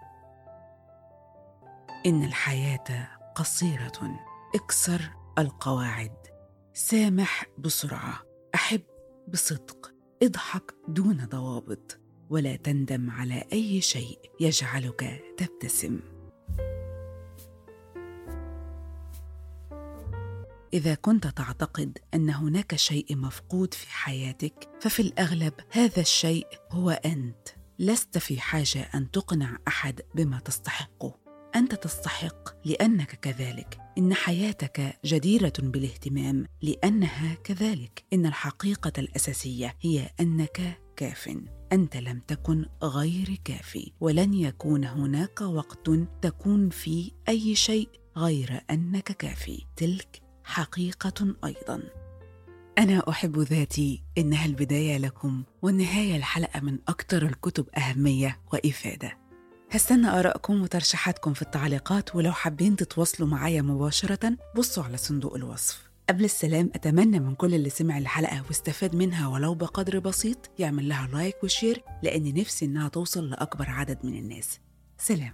إن 2.05 2.23
الحياة 2.23 3.07
قصيرة. 3.35 4.19
اكسر 4.55 5.01
القواعد. 5.39 6.17
سامح 6.73 7.45
بسرعة. 7.57 8.23
أحب 8.55 8.81
بصدق. 9.27 9.91
اضحك 10.23 10.75
دون 10.87 11.25
ضوابط. 11.25 11.99
ولا 12.29 12.55
تندم 12.55 13.09
على 13.09 13.45
أي 13.53 13.81
شيء 13.81 14.19
يجعلك 14.39 15.23
تبتسم. 15.37 15.99
إذا 20.73 20.95
كنت 20.95 21.27
تعتقد 21.27 21.97
أن 22.13 22.29
هناك 22.29 22.75
شيء 22.75 23.17
مفقود 23.17 23.73
في 23.73 23.89
حياتك 23.89 24.69
ففي 24.81 25.01
الأغلب 25.01 25.53
هذا 25.71 26.01
الشيء 26.01 26.47
هو 26.71 26.89
أنت. 26.89 27.47
لست 27.79 28.17
في 28.17 28.41
حاجة 28.41 28.89
أن 28.95 29.11
تقنع 29.11 29.57
أحد 29.67 30.01
بما 30.15 30.39
تستحقه. 30.39 31.18
أنت 31.55 31.75
تستحق 31.75 32.49
لأنك 32.65 33.19
كذلك. 33.21 33.77
إن 33.97 34.13
حياتك 34.13 34.99
جديرة 35.05 35.53
بالاهتمام 35.59 36.45
لأنها 36.61 37.33
كذلك. 37.33 38.03
إن 38.13 38.25
الحقيقة 38.25 38.91
الأساسية 38.97 39.75
هي 39.81 40.09
أنك 40.19 40.81
كاف. 40.95 41.29
أنت 41.71 41.97
لم 41.97 42.19
تكن 42.27 42.65
غير 42.83 43.37
كافي 43.43 43.91
ولن 43.99 44.33
يكون 44.33 44.85
هناك 44.85 45.41
وقت 45.41 45.89
تكون 46.21 46.69
فيه 46.69 47.11
أي 47.29 47.55
شيء 47.55 47.89
غير 48.17 48.61
أنك 48.71 49.03
كافي 49.11 49.65
تلك 49.75 50.21
حقيقة 50.43 51.35
أيضا. 51.45 51.83
أنا 52.77 53.09
أحب 53.09 53.39
ذاتي 53.39 54.03
إنها 54.17 54.45
البداية 54.45 54.97
لكم 54.97 55.43
والنهاية 55.61 56.15
الحلقة 56.15 56.59
من 56.59 56.79
أكثر 56.87 57.25
الكتب 57.25 57.69
أهمية 57.77 58.39
وإفادة. 58.53 59.17
هستنى 59.71 60.07
آرائكم 60.07 60.61
وترشيحاتكم 60.61 61.33
في 61.33 61.41
التعليقات 61.41 62.15
ولو 62.15 62.31
حابين 62.31 62.75
تتواصلوا 62.75 63.29
معايا 63.29 63.61
مباشرة 63.61 64.37
بصوا 64.55 64.83
على 64.83 64.97
صندوق 64.97 65.35
الوصف. 65.35 65.89
قبل 66.09 66.25
السلام 66.25 66.69
أتمنى 66.75 67.19
من 67.19 67.35
كل 67.35 67.53
اللي 67.53 67.69
سمع 67.69 67.97
الحلقة 67.97 68.43
واستفاد 68.47 68.95
منها 68.95 69.27
ولو 69.27 69.53
بقدر 69.53 69.99
بسيط 69.99 70.49
يعمل 70.59 70.89
لها 70.89 71.07
like 71.07 71.43
و 71.43 71.50
share 71.50 71.83
لأن 72.03 72.33
نفسي 72.33 72.65
إنها 72.65 72.89
توصل 72.89 73.29
لأكبر 73.29 73.69
عدد 73.69 73.97
من 74.03 74.17
الناس. 74.17 74.59
سلام. 74.97 75.33